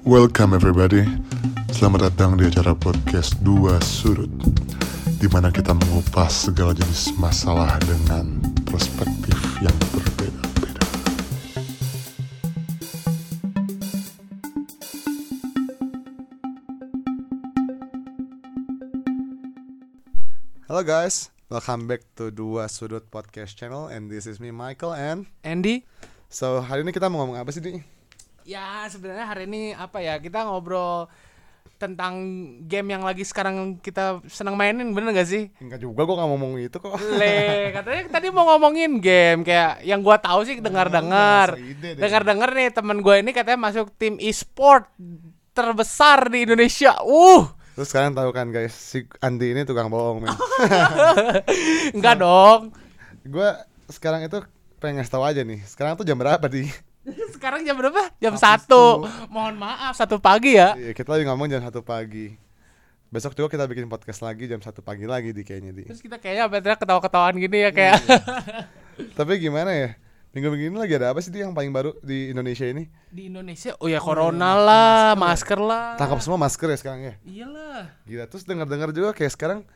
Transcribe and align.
Welcome 0.00 0.56
everybody 0.56 1.04
Selamat 1.76 2.08
datang 2.08 2.40
di 2.40 2.48
acara 2.48 2.72
podcast 2.72 3.36
Dua 3.44 3.76
Sudut 3.84 4.32
di 5.20 5.28
mana 5.28 5.52
kita 5.52 5.76
mengupas 5.76 6.48
segala 6.48 6.72
jenis 6.72 7.12
masalah 7.20 7.76
dengan 7.84 8.40
perspektif 8.64 9.36
yang 9.60 9.76
berbeda-beda. 9.92 10.84
Halo 20.64 20.80
guys, 20.80 21.28
welcome 21.52 21.84
back 21.84 22.08
to 22.16 22.32
Dua 22.32 22.72
Sudut 22.72 23.04
Podcast 23.12 23.52
Channel 23.52 23.92
and 23.92 24.08
this 24.08 24.24
is 24.24 24.40
me 24.40 24.48
Michael 24.48 24.96
and 24.96 25.28
Andy 25.44 25.84
so 26.32 26.64
hari 26.64 26.88
ini 26.88 26.96
kita 26.96 27.12
mau 27.12 27.28
ngomong 27.28 27.36
apa 27.36 27.52
sih 27.52 27.60
nih? 27.60 27.99
Ya 28.50 28.90
sebenarnya 28.90 29.26
hari 29.30 29.46
ini 29.46 29.62
apa 29.78 30.02
ya 30.02 30.18
kita 30.18 30.42
ngobrol 30.42 31.06
tentang 31.78 32.18
game 32.66 32.92
yang 32.92 33.06
lagi 33.06 33.22
sekarang 33.22 33.78
kita 33.78 34.20
senang 34.26 34.58
mainin 34.58 34.90
bener 34.90 35.14
gak 35.14 35.30
sih 35.30 35.48
Enggak 35.62 35.80
juga 35.80 36.02
gue 36.02 36.16
gak 36.18 36.28
mau 36.28 36.36
ngomong 36.36 36.52
itu 36.60 36.76
kok. 36.76 36.98
Le 37.14 37.70
katanya 37.72 38.02
tadi 38.10 38.26
mau 38.34 38.44
ngomongin 38.52 38.98
game 38.98 39.46
kayak 39.46 39.86
yang 39.86 40.02
gua 40.04 40.20
tahu 40.20 40.44
sih 40.44 40.60
dengar-dengar 40.60 41.56
deh. 41.56 41.96
dengar-dengar 41.96 42.50
nih 42.52 42.68
teman 42.74 42.98
gue 43.00 43.14
ini 43.22 43.30
katanya 43.32 43.70
masuk 43.70 43.88
tim 43.96 44.18
e-sport 44.20 44.90
terbesar 45.54 46.28
di 46.28 46.44
Indonesia 46.44 46.98
uh 47.00 47.46
Terus 47.78 47.96
kalian 47.96 48.12
tahu 48.12 48.28
kan 48.34 48.52
guys, 48.52 48.76
si 48.76 49.08
Andi 49.24 49.56
ini 49.56 49.64
tukang 49.64 49.88
bohong 49.88 50.26
men. 50.26 50.36
enggak 51.96 52.18
dong 52.18 52.74
gue 53.24 53.48
sekarang 53.88 54.26
itu 54.26 54.42
pengen 54.80 55.00
ngasih 55.00 55.12
tahu 55.12 55.24
aja 55.24 55.40
nih. 55.44 55.60
Sekarang 55.64 55.92
tuh 55.94 56.08
jam 56.08 56.16
berapa 56.16 56.44
di? 56.48 56.66
sekarang 57.36 57.64
jam 57.64 57.76
berapa? 57.76 58.12
Jam 58.20 58.34
satu. 58.36 59.08
mohon 59.32 59.56
maaf. 59.56 59.96
Satu 59.96 60.20
pagi 60.20 60.56
ya? 60.56 60.76
Iya, 60.76 60.92
kita 60.92 61.16
lagi 61.16 61.24
ngomong 61.24 61.48
jam 61.48 61.62
satu 61.64 61.80
pagi. 61.80 62.36
Besok 63.10 63.34
juga 63.34 63.50
kita 63.50 63.64
bikin 63.66 63.90
podcast 63.90 64.22
lagi 64.22 64.46
jam 64.46 64.62
satu 64.62 64.86
pagi 64.86 65.02
lagi 65.02 65.34
di 65.34 65.42
kayaknya 65.42 65.74
di. 65.74 65.82
terus 65.82 65.98
kita 65.98 66.22
kayaknya 66.22 66.46
betul 66.46 66.78
ketawa-ketawaan 66.78 67.34
gini 67.42 67.66
ya 67.66 67.70
kayak. 67.74 67.98
Tapi 69.18 69.42
gimana 69.42 69.74
ya? 69.74 69.98
Minggu-minggu 70.30 70.70
ini 70.70 70.78
lagi 70.78 70.94
ada 70.94 71.10
apa 71.10 71.18
sih 71.18 71.34
di 71.34 71.42
yang 71.42 71.50
paling 71.50 71.74
baru 71.74 71.90
di 72.06 72.30
Indonesia 72.30 72.62
ini? 72.62 72.86
di 73.10 73.26
Indonesia? 73.26 73.74
Oh 73.82 73.90
ya 73.90 73.98
corona 73.98 74.54
lah 74.54 75.18
masker 75.18 75.58
lah. 75.58 75.98
Tangkap 75.98 76.22
semua 76.22 76.38
masker 76.38 76.70
ya 76.70 76.78
sekarang 76.78 77.00
ya. 77.02 77.14
iyalah. 77.26 77.90
Gila 78.06 78.24
terus 78.30 78.46
dengar-dengar 78.46 78.94
juga 78.94 79.10
kayak 79.10 79.34
sekarang 79.34 79.66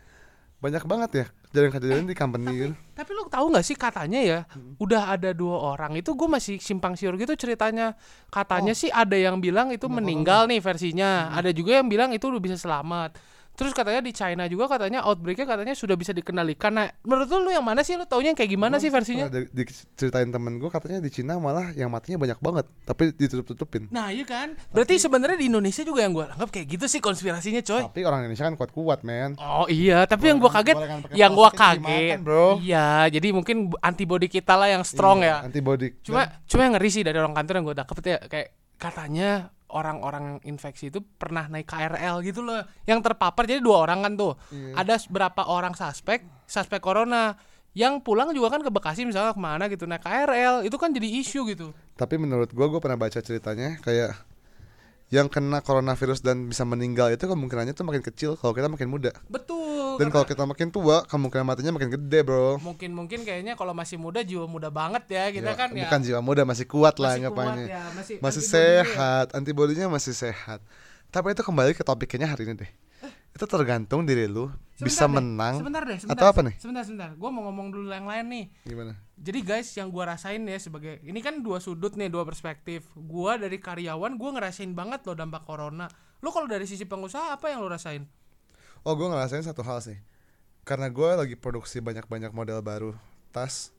banyak 0.64 0.84
banget 0.88 1.10
ya 1.12 1.26
kejadian-kejadian 1.52 2.08
di 2.08 2.16
company 2.16 2.50
gitu. 2.56 2.74
tapi 2.96 3.10
lu 3.12 3.28
tahu 3.28 3.52
nggak 3.52 3.62
sih 3.68 3.76
katanya 3.76 4.20
ya 4.24 4.38
udah 4.80 5.12
ada 5.12 5.36
dua 5.36 5.76
orang 5.76 5.94
itu 6.00 6.16
gue 6.16 6.26
masih 6.26 6.56
simpang 6.56 6.96
siur 6.96 7.14
gitu 7.20 7.36
ceritanya. 7.36 7.94
Katanya 8.32 8.72
sih 8.72 8.88
ada 8.88 9.14
yang 9.14 9.38
bilang 9.38 9.70
itu 9.70 9.86
meninggal 9.86 10.48
nih 10.48 10.58
versinya. 10.58 11.30
Ada 11.36 11.54
juga 11.54 11.78
yang 11.78 11.86
bilang 11.86 12.10
itu 12.10 12.26
udah 12.26 12.42
bisa 12.42 12.56
selamat 12.56 13.14
terus 13.54 13.70
katanya 13.70 14.00
di 14.00 14.10
China 14.10 14.44
juga 14.44 14.66
katanya 14.68 15.02
outbreaknya 15.02 15.44
katanya 15.44 15.72
sudah 15.72 15.94
bisa 15.94 16.10
dikendalikan 16.10 16.70
nah 16.70 16.86
menurut 17.00 17.26
lu, 17.28 17.38
lu 17.40 17.50
yang 17.50 17.62
mana 17.62 17.80
sih 17.80 17.94
lu 17.94 18.02
taunya 18.02 18.28
yang 18.28 18.36
kayak 18.36 18.50
gimana 18.50 18.76
sih 18.76 18.88
versinya 18.88 19.26
Pernah 19.26 19.46
di- 19.46 19.62
diceritain 19.64 20.28
temen 20.28 20.56
gue 20.56 20.66
katanya 20.66 20.98
di 20.98 21.08
Cina 21.08 21.36
malah 21.36 21.70
yang 21.72 21.86
matinya 21.86 22.18
banyak 22.18 22.36
banget 22.36 22.66
tapi 22.82 23.14
ditutup-tutupin. 23.14 23.86
nah 23.88 24.08
iya 24.08 24.22
kan 24.22 24.52
berarti 24.68 24.98
sebenarnya 24.98 25.36
di 25.36 25.46
Indonesia 25.46 25.80
juga 25.80 26.02
yang 26.02 26.12
gue 26.12 26.26
anggap 26.26 26.50
kayak 26.50 26.66
gitu 26.68 26.86
sih 26.86 26.98
konspirasinya 26.98 27.60
coy 27.60 27.82
Tapi 27.84 28.00
orang 28.02 28.20
Indonesia 28.22 28.44
kan 28.44 28.54
kuat-kuat 28.54 29.00
men. 29.02 29.38
Oh 29.38 29.66
iya, 29.66 30.02
tapi 30.04 30.26
yang 30.26 30.36
gua 30.36 30.50
kaget, 30.50 30.74
boleh 30.74 30.88
kan 30.88 30.98
pakai 31.00 31.14
yang 31.14 31.32
gua 31.32 31.48
plastik 31.48 31.60
kaget, 31.78 31.86
dimakan, 32.10 32.20
bro. 32.20 32.48
iya, 32.58 32.88
jadi 33.06 33.28
mungkin 33.30 33.56
antibody 33.78 34.26
kita 34.26 34.52
lah 34.52 34.68
yang 34.68 34.82
strong 34.82 35.20
Iya, 35.20 35.40
ya. 35.40 35.46
Antibody. 35.46 35.88
Cuma 36.00 36.26
cuma 36.44 36.60
yang 36.60 36.74
ngeri 36.74 36.90
sih 36.90 37.02
dari 37.02 37.16
orang 37.16 37.32
kantor 37.32 37.54
yang 37.54 37.64
gue 37.64 37.76
dapet 37.76 37.94
ya 38.04 38.18
kayak 38.20 38.48
katanya 38.76 39.30
orang-orang 39.74 40.38
infeksi 40.46 40.88
itu 40.88 41.02
pernah 41.02 41.50
naik 41.50 41.66
KRL 41.66 42.22
gitu 42.22 42.46
loh. 42.46 42.62
Yang 42.86 43.10
terpapar 43.10 43.44
jadi 43.44 43.58
dua 43.58 43.84
orang 43.84 44.06
kan 44.06 44.12
tuh. 44.14 44.32
Iya. 44.54 44.86
Ada 44.86 44.94
berapa 45.10 45.42
orang 45.50 45.74
suspek, 45.74 46.22
suspek 46.46 46.78
corona. 46.78 47.34
Yang 47.74 48.06
pulang 48.06 48.30
juga 48.30 48.54
kan 48.54 48.62
ke 48.62 48.70
Bekasi 48.70 49.02
misalnya 49.02 49.34
ke 49.34 49.42
mana 49.42 49.66
gitu 49.66 49.82
naik 49.90 50.06
KRL 50.06 50.62
itu 50.62 50.76
kan 50.78 50.94
jadi 50.94 51.10
isu 51.10 51.50
gitu. 51.50 51.74
Tapi 51.98 52.14
menurut 52.22 52.54
gue 52.54 52.66
gue 52.70 52.78
pernah 52.78 52.94
baca 52.94 53.18
ceritanya 53.18 53.82
kayak 53.82 54.14
yang 55.12 55.28
kena 55.28 55.60
coronavirus 55.60 56.24
dan 56.24 56.48
bisa 56.48 56.64
meninggal 56.64 57.12
itu 57.12 57.26
kemungkinannya 57.28 57.76
tuh 57.76 57.84
makin 57.84 58.00
kecil 58.00 58.38
kalau 58.38 58.56
kita 58.56 58.70
makin 58.70 58.88
muda. 58.88 59.12
Betul. 59.28 59.83
Dan 59.98 60.08
karena 60.08 60.14
kalau 60.14 60.26
kita 60.26 60.42
makin 60.44 60.68
tua 60.70 60.96
kemungkinan 61.06 61.44
matinya 61.46 61.72
makin 61.74 61.90
gede 61.94 62.20
bro. 62.22 62.58
mungkin 62.58 62.90
mungkin 62.92 63.22
kayaknya 63.22 63.54
kalau 63.54 63.72
masih 63.72 63.96
muda 63.96 64.20
jiwa 64.20 64.44
muda 64.46 64.68
banget 64.68 65.04
ya 65.10 65.24
kita 65.30 65.50
Ya, 65.50 65.56
kan 65.56 65.68
ya 65.74 65.86
bukan 65.86 66.00
jiwa 66.02 66.20
muda 66.20 66.42
masih 66.42 66.66
kuat 66.66 66.98
lah 66.98 67.14
masih 67.14 67.28
kuat 67.28 67.34
anggapannya. 67.34 67.64
ya, 67.70 67.82
masih 67.94 68.14
masih 68.18 68.42
antibody-nya 68.42 68.74
ya. 68.74 68.84
sehat, 68.84 69.26
antibodinya 69.34 69.86
masih 69.90 70.14
sehat. 70.14 70.60
Tapi 71.08 71.26
itu 71.30 71.42
kembali 71.46 71.72
ke 71.78 71.82
topiknya 71.86 72.26
hari 72.26 72.42
ini 72.46 72.54
deh. 72.58 72.70
Itu 73.34 73.50
tergantung 73.50 74.06
diri 74.06 74.30
lu 74.30 74.46
bisa 74.78 75.06
Sebentar 75.06 75.10
deh, 75.10 75.14
menang 75.18 75.54
sebentar 75.58 75.82
deh, 75.86 75.98
sebentar, 75.98 76.22
atau 76.22 76.26
apa 76.30 76.40
nih? 76.46 76.54
Sebentar, 76.58 76.82
sebentar. 76.86 77.10
Gua 77.18 77.30
mau 77.34 77.46
ngomong 77.50 77.70
dulu 77.70 77.90
yang 77.90 78.06
lain 78.06 78.26
nih. 78.30 78.44
Gimana? 78.66 78.94
Jadi 79.14 79.38
guys, 79.42 79.68
yang 79.74 79.90
gua 79.90 80.14
rasain 80.14 80.42
ya 80.42 80.58
sebagai 80.58 80.98
ini 81.02 81.18
kan 81.22 81.42
dua 81.42 81.58
sudut 81.62 81.94
nih, 81.94 82.10
dua 82.10 82.22
perspektif. 82.26 82.86
Gua 82.94 83.34
dari 83.38 83.58
karyawan, 83.58 84.18
gua 84.18 84.30
ngerasain 84.38 84.70
banget 84.74 85.06
loh 85.06 85.14
dampak 85.18 85.46
corona. 85.46 85.86
Lu 86.22 86.30
kalau 86.30 86.46
dari 86.46 86.66
sisi 86.66 86.86
pengusaha 86.86 87.34
apa 87.34 87.50
yang 87.50 87.62
lu 87.62 87.70
rasain? 87.70 88.06
Oh 88.84 88.92
gue 88.94 89.08
ngerasain 89.08 89.42
satu 89.42 89.64
hal 89.64 89.80
sih. 89.80 89.96
Karena 90.62 90.88
gue 90.88 91.08
lagi 91.16 91.36
produksi 91.36 91.80
banyak-banyak 91.80 92.32
model 92.32 92.60
baru 92.60 92.90
tas 93.32 93.72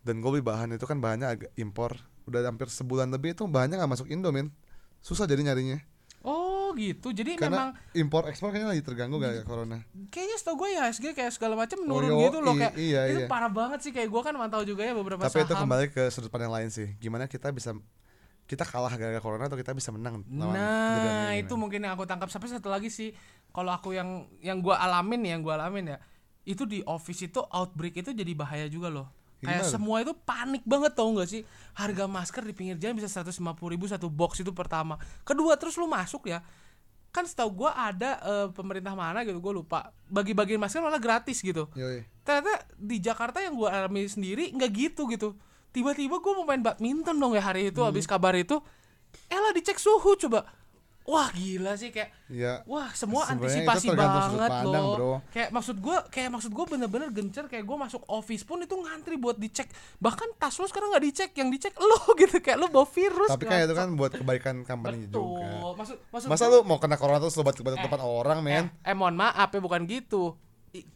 dan 0.00 0.18
gue 0.18 0.30
beli 0.30 0.42
bahan 0.42 0.74
itu 0.74 0.86
kan 0.86 0.98
bahannya 0.98 1.26
agak 1.26 1.50
impor. 1.54 1.98
Udah 2.26 2.42
hampir 2.42 2.66
sebulan 2.66 3.10
lebih 3.10 3.34
itu 3.34 3.46
bahannya 3.46 3.78
nggak 3.78 3.92
masuk 3.92 4.06
Indo 4.06 4.30
men. 4.30 4.50
Susah 4.98 5.26
jadi 5.26 5.42
nyarinya. 5.42 5.78
Oh 6.22 6.74
gitu. 6.74 7.14
Jadi 7.14 7.38
Karena 7.38 7.70
memang 7.70 7.94
impor 7.94 8.26
ekspor 8.26 8.50
kayaknya 8.50 8.74
lagi 8.74 8.82
terganggu 8.82 9.22
gara 9.22 9.42
corona. 9.42 9.78
kayaknya 10.10 10.36
setahu 10.38 10.66
gue 10.66 10.68
ya 10.74 10.90
SG 10.90 11.14
kayak 11.14 11.30
segala 11.30 11.54
macam 11.54 11.78
menurun 11.82 12.10
Oh, 12.10 12.18
yo, 12.18 12.22
gitu 12.26 12.38
loh 12.42 12.54
kayak 12.58 12.74
iya, 12.74 13.00
itu 13.06 13.20
iya. 13.22 13.30
parah 13.30 13.46
banget 13.46 13.86
sih 13.86 13.94
kayak 13.94 14.10
gua 14.10 14.26
kan 14.26 14.34
mantau 14.34 14.66
juga 14.66 14.82
ya 14.82 14.90
beberapa 14.90 15.22
Tapi 15.22 15.42
itu 15.42 15.54
saham. 15.54 15.62
kembali 15.62 15.86
ke 15.94 16.02
sudut 16.10 16.30
pandang 16.30 16.50
lain 16.50 16.70
sih. 16.70 16.98
Gimana 16.98 17.30
kita 17.30 17.54
bisa 17.54 17.74
kita 18.46 18.62
kalah 18.62 18.94
gara-gara 18.94 19.18
corona 19.18 19.46
atau 19.46 19.58
kita 19.58 19.74
bisa 19.74 19.90
menang 19.90 20.22
Nah, 20.30 21.34
itu 21.34 21.54
mungkin 21.58 21.82
yang 21.82 21.98
aku 21.98 22.06
tangkap. 22.06 22.30
Sampai 22.30 22.46
satu 22.46 22.70
lagi 22.70 22.90
sih, 22.90 23.10
kalau 23.56 23.72
aku 23.72 23.96
yang 23.96 24.28
yang 24.44 24.60
gua 24.60 24.76
alamin 24.76 25.24
yang 25.24 25.40
gua 25.40 25.56
alamin 25.56 25.96
ya, 25.96 25.98
itu 26.44 26.68
di 26.68 26.84
office 26.84 27.24
itu 27.24 27.40
outbreak 27.40 27.96
itu 27.96 28.12
jadi 28.12 28.32
bahaya 28.36 28.68
juga 28.68 28.92
loh. 28.92 29.08
Kayak 29.40 29.64
Gimana? 29.64 29.72
semua 29.72 29.96
itu 30.00 30.12
panik 30.12 30.64
banget 30.64 30.92
tau 30.92 31.08
gak 31.12 31.28
sih? 31.28 31.44
Harga 31.72 32.04
masker 32.04 32.40
di 32.44 32.52
pinggir 32.52 32.76
jalan 32.76 32.96
bisa 32.96 33.08
150 33.08 33.36
ribu 33.68 33.84
satu 33.84 34.08
box 34.08 34.40
itu 34.40 34.52
pertama. 34.52 34.96
Kedua 35.24 35.56
terus 35.56 35.76
lu 35.76 35.84
masuk 35.84 36.28
ya. 36.28 36.40
Kan 37.12 37.24
setahu 37.24 37.64
gua 37.64 37.72
ada 37.72 38.20
eh, 38.20 38.48
pemerintah 38.52 38.92
mana 38.92 39.24
gitu, 39.24 39.40
gua 39.40 39.52
lupa. 39.56 39.78
Bagi-bagi 40.08 40.60
masker 40.60 40.80
malah 40.80 41.00
gratis 41.00 41.40
gitu. 41.40 41.68
Yoi. 41.72 42.04
Ternyata 42.24 42.64
di 42.76 42.96
Jakarta 43.00 43.40
yang 43.40 43.56
gua 43.56 43.72
alami 43.72 44.04
sendiri 44.04 44.52
nggak 44.52 44.70
gitu 44.72 45.08
gitu. 45.08 45.32
Tiba-tiba 45.72 46.20
gua 46.20 46.32
mau 46.36 46.44
main 46.44 46.60
badminton 46.60 47.16
dong 47.16 47.32
ya 47.32 47.44
hari 47.44 47.68
itu 47.68 47.80
Hmm. 47.80 47.88
habis 47.88 48.04
kabar 48.04 48.32
itu. 48.36 48.60
Elah 49.28 49.52
dicek 49.52 49.76
suhu 49.76 50.16
coba. 50.16 50.44
Wah 51.06 51.30
gila 51.30 51.78
sih 51.78 51.94
kayak 51.94 52.10
Iya. 52.26 52.66
Wah 52.66 52.90
semua 52.98 53.30
antisipasi 53.30 53.94
banget 53.94 54.50
pandang, 54.50 54.82
loh. 54.82 54.96
bro. 54.98 55.14
Kayak 55.30 55.54
maksud 55.54 55.78
gua, 55.78 56.02
kayak 56.10 56.34
maksud 56.34 56.50
gua 56.50 56.66
bener-bener 56.66 57.14
gencer 57.14 57.46
kayak 57.46 57.62
gua 57.62 57.86
masuk 57.86 58.02
office 58.10 58.42
pun 58.42 58.58
itu 58.58 58.74
ngantri 58.74 59.14
buat 59.14 59.38
dicek. 59.38 59.70
Bahkan 60.02 60.34
tas 60.34 60.58
lo 60.58 60.66
sekarang 60.66 60.90
nggak 60.90 61.04
dicek, 61.06 61.30
yang 61.38 61.54
dicek 61.54 61.78
lo 61.88 62.10
gitu 62.18 62.42
kayak 62.42 62.58
lo 62.58 62.66
bawa 62.66 62.82
virus. 62.90 63.30
Tapi 63.30 63.46
kan 63.46 63.62
itu 63.62 63.74
kan 63.78 63.88
buat 63.94 64.12
kebaikan 64.18 64.66
company 64.66 65.06
betul. 65.06 65.22
juga. 65.38 65.78
Maksud 65.78 65.96
maksud 66.10 66.26
Masa 66.26 66.50
lu 66.50 66.66
mau 66.66 66.82
kena 66.82 66.98
corona 66.98 67.22
terus 67.22 67.38
lu 67.38 67.46
batuk 67.46 67.62
batuk 67.62 67.86
depan 67.86 68.02
orang 68.02 68.38
men? 68.42 68.66
Eh, 68.82 68.90
eh 68.90 68.94
mohon 68.98 69.14
maaf 69.14 69.54
ya 69.54 69.62
bukan 69.62 69.86
gitu. 69.86 70.34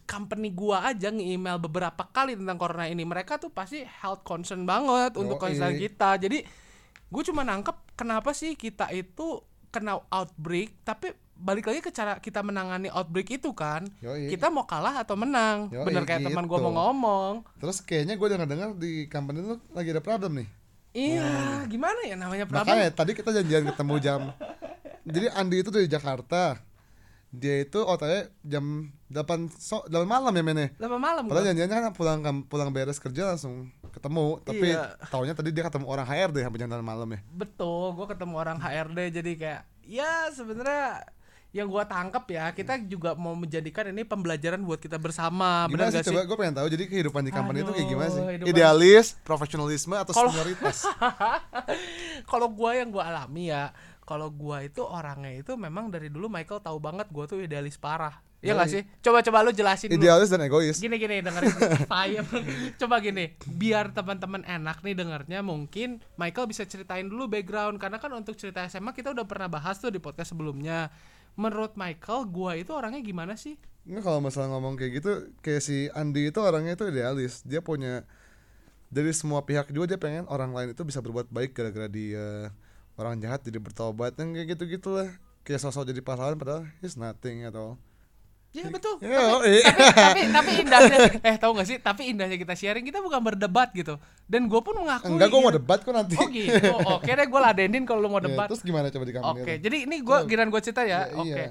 Company 0.03 0.51
gua 0.51 0.91
aja 0.91 1.07
nge-email 1.09 1.55
beberapa 1.57 2.03
kali 2.11 2.35
tentang 2.35 2.59
corona 2.59 2.91
ini. 2.91 3.07
Mereka 3.07 3.39
tuh 3.39 3.47
pasti 3.47 3.79
health 3.81 4.27
concern 4.27 4.67
banget 4.67 5.15
untuk 5.15 5.39
Yoi. 5.39 5.43
concern 5.47 5.73
kita. 5.79 6.19
Jadi 6.19 6.43
gue 7.11 7.23
cuma 7.27 7.43
nangkep 7.43 7.99
kenapa 7.99 8.31
sih 8.31 8.55
kita 8.55 8.87
itu 8.95 9.43
kena 9.71 10.03
outbreak 10.11 10.75
tapi 10.83 11.15
balik 11.41 11.65
lagi 11.65 11.81
ke 11.81 11.89
cara 11.89 12.21
kita 12.21 12.45
menangani 12.45 12.93
outbreak 12.93 13.41
itu 13.41 13.49
kan. 13.57 13.89
Yoi. 13.99 14.29
Kita 14.29 14.53
mau 14.53 14.69
kalah 14.69 15.01
atau 15.01 15.17
menang. 15.17 15.73
Yoi, 15.73 15.85
Bener 15.89 16.05
kayak 16.05 16.29
teman 16.29 16.45
gua 16.45 16.61
gitu. 16.61 16.69
mau 16.69 16.73
ngomong. 16.85 17.33
Terus 17.57 17.81
kayaknya 17.81 18.15
gue 18.15 18.27
dengar-dengar 18.29 18.69
di 18.77 19.09
company 19.09 19.41
lu 19.41 19.57
lagi 19.73 19.89
ada 19.89 20.03
problem 20.05 20.45
nih. 20.45 20.47
Iya, 20.91 21.63
gimana 21.71 21.99
ya 22.03 22.15
namanya 22.19 22.45
problem? 22.45 22.67
Makanya 22.67 22.91
tadi 22.91 23.11
kita 23.15 23.31
janjian 23.31 23.63
ketemu 23.73 23.95
jam. 24.03 24.21
Jadi 25.07 25.27
Andi 25.33 25.57
itu 25.63 25.71
dari 25.73 25.87
Jakarta. 25.89 26.61
Dia 27.31 27.63
itu 27.63 27.79
OTW 27.79 28.27
jam 28.43 28.91
8 29.07 29.55
so, 29.55 29.87
8 29.87 30.03
malam 30.03 30.35
ya 30.35 30.43
mennya. 30.43 30.67
Lama 30.83 30.99
malam 30.99 31.23
Padahal 31.31 31.55
janjiannya 31.55 31.77
kan 31.79 31.93
pulang 31.95 32.19
pulang 32.51 32.69
beres 32.75 32.99
kerja 32.99 33.31
langsung 33.31 33.71
ketemu. 33.91 34.39
Tapi 34.41 34.67
Iya. 34.69 34.95
taunya 35.07 35.31
tadi 35.31 35.49
dia 35.49 35.63
ketemu 35.63 35.85
orang 35.85 36.03
HRD 36.03 36.37
sampai 36.39 36.57
jam 36.57 36.67
8 36.67 36.81
malam 36.81 37.07
ya. 37.07 37.19
Betul, 37.29 37.93
gue 37.93 38.07
ketemu 38.07 38.33
orang 38.35 38.57
HRD 38.57 38.99
jadi 39.13 39.31
kayak 39.35 39.61
ya 39.83 40.11
sebenarnya 40.29 41.03
yang 41.51 41.67
gua 41.67 41.83
tangkap 41.83 42.23
ya 42.25 42.47
kita 42.49 42.79
juga 42.81 43.11
mau 43.11 43.35
menjadikan 43.35 43.83
ini 43.85 44.01
pembelajaran 44.01 44.63
buat 44.63 44.79
kita 44.79 44.95
bersama 44.95 45.67
Gimana 45.67 45.67
benar 45.67 45.85
sih 45.85 45.93
gak 45.93 46.03
sih? 46.03 46.09
coba 46.09 46.21
gue 46.23 46.37
pengen 46.39 46.55
tahu 46.55 46.67
jadi 46.69 46.83
kehidupan 46.87 47.21
di 47.21 47.31
company 47.33 47.59
itu 47.59 47.71
kayak 47.73 47.89
gimana 47.89 48.07
sih? 48.09 48.23
Idealis, 48.45 49.07
profesionalisme 49.21 49.91
atau 49.93 50.15
Kalau- 50.15 50.31
senioritas? 50.31 50.87
Kalau 52.25 52.47
gua 52.49 52.71
yang 52.73 52.89
gua 52.89 53.03
alami 53.05 53.51
ya, 53.51 53.75
kalau 54.01 54.29
gua 54.29 54.61
itu 54.61 54.79
orangnya 54.79 55.31
itu 55.33 55.53
memang 55.55 55.87
dari 55.87 56.07
dulu 56.07 56.27
Michael 56.27 56.61
tahu 56.61 56.79
banget 56.79 57.07
gua 57.09 57.25
tuh 57.25 57.39
idealis 57.39 57.75
parah 57.75 58.15
Iya 58.41 58.57
gak 58.57 58.69
sih? 58.73 58.81
Coba 59.05 59.21
coba 59.21 59.45
lu 59.45 59.53
jelasin 59.53 59.93
dulu. 59.93 60.01
Idealis 60.01 60.33
dan 60.33 60.41
egois. 60.41 60.81
Gini 60.81 60.97
gini 60.97 61.21
dengerin 61.21 61.53
Payem. 61.93 62.25
Coba 62.81 62.97
gini, 62.97 63.37
biar 63.45 63.93
teman-teman 63.93 64.41
enak 64.41 64.81
nih 64.81 64.97
dengernya 64.97 65.45
mungkin 65.45 66.01
Michael 66.17 66.49
bisa 66.49 66.65
ceritain 66.65 67.05
dulu 67.05 67.29
background 67.29 67.77
karena 67.77 68.01
kan 68.01 68.09
untuk 68.17 68.33
cerita 68.33 68.65
SMA 68.65 68.97
kita 68.97 69.13
udah 69.13 69.29
pernah 69.29 69.45
bahas 69.45 69.77
tuh 69.77 69.93
di 69.93 70.01
podcast 70.01 70.33
sebelumnya. 70.33 70.89
Menurut 71.37 71.77
Michael, 71.77 72.27
gua 72.27 72.57
itu 72.57 72.73
orangnya 72.73 72.99
gimana 73.05 73.37
sih? 73.37 73.55
Nggak 73.85 74.03
kalau 74.03 74.19
masalah 74.19 74.51
ngomong 74.57 74.73
kayak 74.75 74.91
gitu, 74.99 75.11
kayak 75.45 75.61
si 75.61 75.87
Andi 75.93 76.33
itu 76.33 76.39
orangnya 76.41 76.73
itu 76.73 76.89
idealis. 76.89 77.45
Dia 77.45 77.61
punya 77.61 78.03
dari 78.91 79.13
semua 79.15 79.45
pihak 79.45 79.71
juga 79.71 79.95
dia 79.95 79.99
pengen 80.01 80.27
orang 80.27 80.51
lain 80.51 80.75
itu 80.75 80.83
bisa 80.83 80.99
berbuat 80.99 81.31
baik 81.31 81.55
gara-gara 81.55 81.87
dia 81.87 82.51
orang 82.99 83.15
jahat 83.23 83.39
jadi 83.47 83.55
bertobat 83.63 84.19
yang 84.19 84.35
kayak 84.35 84.59
gitu 84.59 84.67
gitulah 84.67 85.07
kayak 85.47 85.63
sosok 85.63 85.87
jadi 85.87 86.03
pahlawan 86.03 86.35
padahal 86.35 86.67
he's 86.83 86.99
nothing 86.99 87.47
at 87.47 87.55
all. 87.55 87.79
Ya 88.51 88.67
betul. 88.67 88.99
Ya, 88.99 89.15
tapi, 89.15 89.47
eh. 89.47 89.63
tapi 89.95 90.21
tapi 90.35 90.51
indahnya 90.59 90.97
eh 91.23 91.35
tahu 91.39 91.55
gak 91.55 91.67
sih? 91.71 91.77
Tapi 91.79 92.11
indahnya 92.11 92.35
kita 92.35 92.51
sharing 92.51 92.83
kita 92.83 92.99
bukan 92.99 93.23
berdebat 93.23 93.71
gitu. 93.71 93.95
Dan 94.27 94.51
gue 94.51 94.59
pun 94.59 94.75
mengakui. 94.75 95.07
Enggak, 95.07 95.31
gue 95.31 95.39
mau 95.39 95.47
gitu. 95.47 95.59
debat 95.63 95.79
kok 95.79 95.93
nanti. 95.95 96.15
Oh 96.19 96.27
gitu. 96.27 96.67
Oke 96.99 97.11
deh 97.15 97.27
gue 97.31 97.39
ladenin 97.39 97.83
kalau 97.87 98.03
lu 98.03 98.11
mau 98.11 98.19
Ya, 98.19 98.27
debat. 98.27 98.51
terus 98.51 98.59
gimana 98.59 98.91
coba 98.91 99.03
di 99.07 99.13
kamar 99.15 99.39
Oke, 99.39 99.53
jadi 99.63 99.77
ini 99.87 100.03
gua 100.03 100.27
giran 100.27 100.51
gue 100.51 100.59
cerita 100.59 100.83
ya. 100.83 101.07
Ya, 101.07 101.15
Oke. 101.15 101.31
iya. 101.31 101.45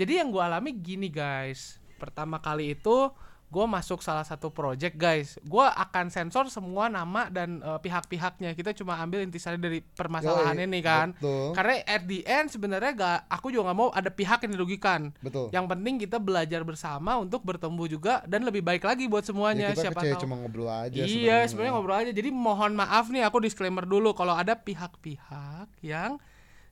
Jadi 0.00 0.12
yang 0.16 0.32
gua 0.32 0.48
alami 0.48 0.72
gini 0.72 1.12
guys. 1.12 1.76
Pertama 2.00 2.40
kali 2.40 2.72
itu 2.72 3.12
gua 3.50 3.66
masuk 3.66 3.98
salah 3.98 4.22
satu 4.22 4.48
project 4.48 4.94
guys. 4.94 5.34
Gua 5.42 5.68
akan 5.68 6.06
sensor 6.06 6.46
semua 6.46 6.86
nama 6.86 7.26
dan 7.26 7.58
eh, 7.58 7.78
pihak-pihaknya. 7.78 8.54
Kita 8.54 8.70
cuma 8.72 8.94
ambil 8.96 9.20
intisari 9.20 9.58
dari 9.58 9.82
permasalahannya 9.82 10.64
Yoi, 10.64 10.74
nih 10.78 10.82
kan. 10.82 11.08
betul. 11.12 11.50
Karena 11.52 11.74
at 11.82 12.02
the 12.06 12.22
end 12.22 12.46
sebenarnya 12.48 12.92
gak, 12.92 13.18
aku 13.26 13.50
juga 13.50 13.70
nggak 13.70 13.78
mau 13.78 13.90
ada 13.90 14.08
pihak 14.08 14.38
yang 14.40 14.52
dirugikan. 14.54 15.00
Betul. 15.18 15.50
Yang 15.50 15.66
penting 15.66 15.94
kita 15.98 16.16
belajar 16.16 16.62
bersama 16.62 17.18
untuk 17.18 17.42
bertemu 17.42 17.84
juga 17.90 18.22
dan 18.24 18.46
lebih 18.46 18.62
baik 18.62 18.82
lagi 18.82 19.04
buat 19.04 19.22
semuanya. 19.22 19.68
ya, 19.68 19.74
kita 19.74 19.90
Siapa 19.90 20.00
tahu. 20.00 20.22
cuma 20.22 20.34
ngobrol 20.38 20.70
aja 20.70 21.02
Iya, 21.02 21.42
sebenarnya 21.44 21.72
ngobrol 21.74 21.98
aja. 21.98 22.12
Jadi 22.14 22.30
mohon 22.30 22.72
maaf 22.72 23.10
nih, 23.10 23.26
aku 23.26 23.42
disclaimer 23.42 23.82
dulu 23.82 24.14
kalau 24.14 24.32
ada 24.32 24.54
pihak-pihak 24.54 25.66
yang 25.82 26.22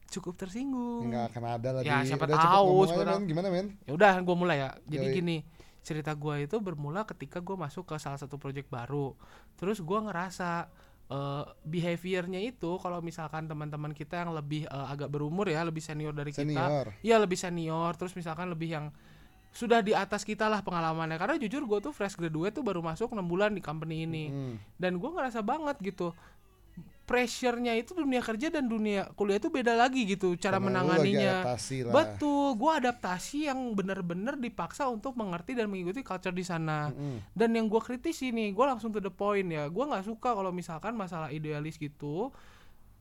cukup 0.09 0.41
tersinggung. 0.41 1.05
Enggak 1.05 1.29
akan 1.29 1.43
ada 1.53 1.69
lah 1.69 1.81
Ya, 1.83 2.01
siapa 2.01 2.25
Udah, 2.25 2.39
tahu, 2.39 2.89
sebenarnya. 2.89 3.19
men. 3.19 3.29
Gimana 3.29 3.47
men? 3.51 3.67
Ya 3.85 3.93
udah, 3.93 4.15
gue 4.19 4.37
mulai 4.39 4.57
ya. 4.59 4.71
Jadi 4.87 5.05
Yoi. 5.05 5.17
gini, 5.21 5.37
cerita 5.81 6.13
gua 6.13 6.39
itu 6.39 6.59
bermula 6.59 7.03
ketika 7.03 7.39
gua 7.39 7.57
masuk 7.57 7.89
ke 7.89 7.97
salah 7.97 8.17
satu 8.17 8.37
project 8.37 8.69
baru. 8.69 9.15
Terus 9.57 9.81
gua 9.81 10.05
ngerasa 10.05 10.69
eh, 11.09 11.45
behaviornya 11.65 12.41
itu 12.41 12.77
kalau 12.79 13.01
misalkan 13.01 13.49
teman-teman 13.49 13.93
kita 13.93 14.23
yang 14.23 14.37
lebih 14.37 14.65
eh, 14.65 14.87
agak 14.93 15.09
berumur 15.09 15.49
ya, 15.49 15.65
lebih 15.65 15.81
senior 15.81 16.13
dari 16.13 16.31
kita, 16.31 16.45
Senior. 16.45 16.87
Iya 17.01 17.17
lebih 17.17 17.39
senior. 17.39 17.97
Terus 17.97 18.13
misalkan 18.13 18.53
lebih 18.53 18.69
yang 18.69 18.87
sudah 19.49 19.81
di 19.81 19.97
atas 19.97 20.29
kita 20.29 20.45
lah 20.47 20.61
pengalamannya. 20.61 21.17
Karena 21.17 21.41
jujur 21.41 21.65
gue 21.65 21.79
tuh 21.81 21.93
fresh 21.97 22.21
graduate 22.21 22.53
tuh 22.53 22.63
baru 22.63 22.85
masuk 22.85 23.17
6 23.17 23.25
bulan 23.25 23.57
di 23.57 23.65
company 23.65 24.05
ini 24.05 24.25
Hmm. 24.29 24.55
dan 24.77 25.01
gue 25.01 25.09
ngerasa 25.09 25.41
banget 25.41 25.81
gitu 25.81 26.13
pressure-nya 27.09 27.73
itu 27.73 27.97
dunia 27.97 28.21
kerja 28.21 28.53
dan 28.53 28.69
dunia 28.69 29.09
kuliah 29.17 29.41
itu 29.41 29.49
beda 29.49 29.73
lagi 29.73 30.05
gitu 30.05 30.37
cara 30.37 30.61
Karena 30.61 30.67
menanganinya 30.85 31.33
lah. 31.83 31.95
betul 31.97 32.53
gue 32.55 32.73
adaptasi 32.77 33.49
yang 33.49 33.73
bener-bener 33.73 34.37
dipaksa 34.37 34.85
untuk 34.87 35.17
mengerti 35.17 35.57
dan 35.57 35.67
mengikuti 35.67 36.05
culture 36.05 36.31
di 36.31 36.45
sana 36.45 36.93
Mm-mm. 36.93 37.33
dan 37.33 37.51
yang 37.51 37.67
gue 37.67 37.81
kritisi 37.81 38.29
nih 38.29 38.53
gue 38.53 38.65
langsung 38.65 38.93
to 38.93 39.01
the 39.01 39.09
point 39.09 39.49
ya 39.49 39.67
gue 39.67 39.81
nggak 39.81 40.05
suka 40.05 40.37
kalau 40.37 40.53
misalkan 40.53 40.93
masalah 40.93 41.33
idealis 41.33 41.81
gitu 41.81 42.29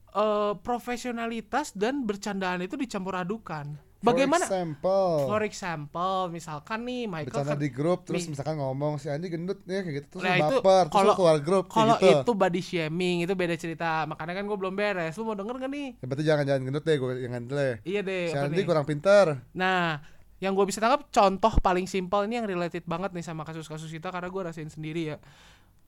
eh 0.10 0.54
profesionalitas 0.58 1.76
dan 1.76 2.02
bercandaan 2.02 2.64
itu 2.64 2.74
dicampur 2.74 3.14
adukan 3.14 3.76
bagaimana 4.00 4.42
For 4.42 4.54
example, 4.54 5.10
for 5.26 5.42
example 5.42 6.16
misalkan 6.30 6.80
nih 6.82 7.04
Michael 7.06 7.28
bercanda 7.34 7.52
ker- 7.52 7.60
di 7.60 7.70
grup 7.70 8.00
terus 8.04 8.24
Mi- 8.24 8.32
misalkan 8.32 8.56
ngomong 8.56 8.94
si 8.96 9.08
Andi 9.08 9.28
gendut 9.28 9.60
ya 9.64 9.80
kayak 9.80 9.96
gitu 9.98 10.08
terus 10.14 10.24
Nah, 10.24 10.34
lu 10.34 10.42
itu 10.44 10.56
baper 10.60 10.84
terus 10.84 10.94
kalau- 10.94 11.08
lu 11.08 11.18
keluar 11.18 11.38
grup 11.40 11.66
kalau 11.68 11.96
gitu. 11.96 12.10
itu 12.20 12.32
body 12.32 12.62
shaming 12.62 13.18
itu 13.22 13.34
beda 13.34 13.56
cerita 13.56 13.90
makanya 14.06 14.34
kan 14.34 14.46
gue 14.46 14.58
belum 14.58 14.74
beres 14.74 15.14
lu 15.14 15.24
mau 15.24 15.34
denger 15.34 15.56
gak 15.58 15.72
nih 15.72 15.88
Ya, 15.94 16.06
berarti 16.06 16.24
jangan 16.24 16.44
jangan 16.46 16.62
gendut 16.64 16.84
deh 16.84 16.96
gue 16.96 17.12
jangan 17.20 17.42
deh. 17.44 17.74
iya 17.84 18.02
deh 18.02 18.26
Si 18.28 18.38
Andi 18.38 18.56
nih? 18.56 18.66
kurang 18.66 18.86
pintar. 18.86 19.26
nah 19.52 19.98
yang 20.38 20.54
gue 20.54 20.66
bisa 20.66 20.78
tangkap 20.78 21.02
contoh 21.08 21.54
paling 21.58 21.86
simpel 21.86 22.22
ini 22.24 22.38
yang 22.38 22.46
related 22.46 22.86
banget 22.86 23.10
nih 23.12 23.22
sama 23.22 23.42
kasus-kasus 23.42 23.90
kita 23.90 24.08
karena 24.08 24.28
gue 24.28 24.42
rasain 24.44 24.68
sendiri 24.68 25.02
ya 25.08 25.18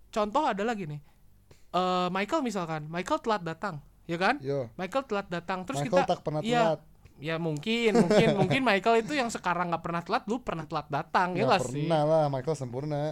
contoh 0.08 0.44
adalah 0.44 0.74
gini 0.74 0.98
Eh 1.70 2.10
Michael 2.10 2.42
misalkan 2.42 2.82
Michael 2.86 3.22
telat 3.22 3.46
datang 3.46 3.78
ya 4.04 4.18
kan 4.18 4.42
Yo. 4.42 4.74
Michael 4.74 5.06
telat 5.06 5.30
datang 5.30 5.62
terus 5.62 5.78
Michael 5.80 6.02
kita 6.02 6.10
tak 6.10 6.26
pernah 6.26 6.42
telat. 6.42 6.82
Ya 7.20 7.36
mungkin 7.36 8.00
mungkin 8.00 8.28
mungkin 8.34 8.62
Michael 8.62 9.04
itu 9.04 9.12
yang 9.12 9.28
sekarang 9.28 9.70
nggak 9.70 9.84
pernah 9.84 10.00
telat 10.00 10.24
lu 10.26 10.40
pernah 10.40 10.64
telat 10.64 10.88
datang 10.88 11.36
ya 11.36 11.44
Nggak 11.44 11.52
nggak 11.54 11.62
sih 11.68 11.84
pernah 11.84 12.02
lah 12.02 12.24
Michael 12.28 12.56
sempurna. 12.56 13.04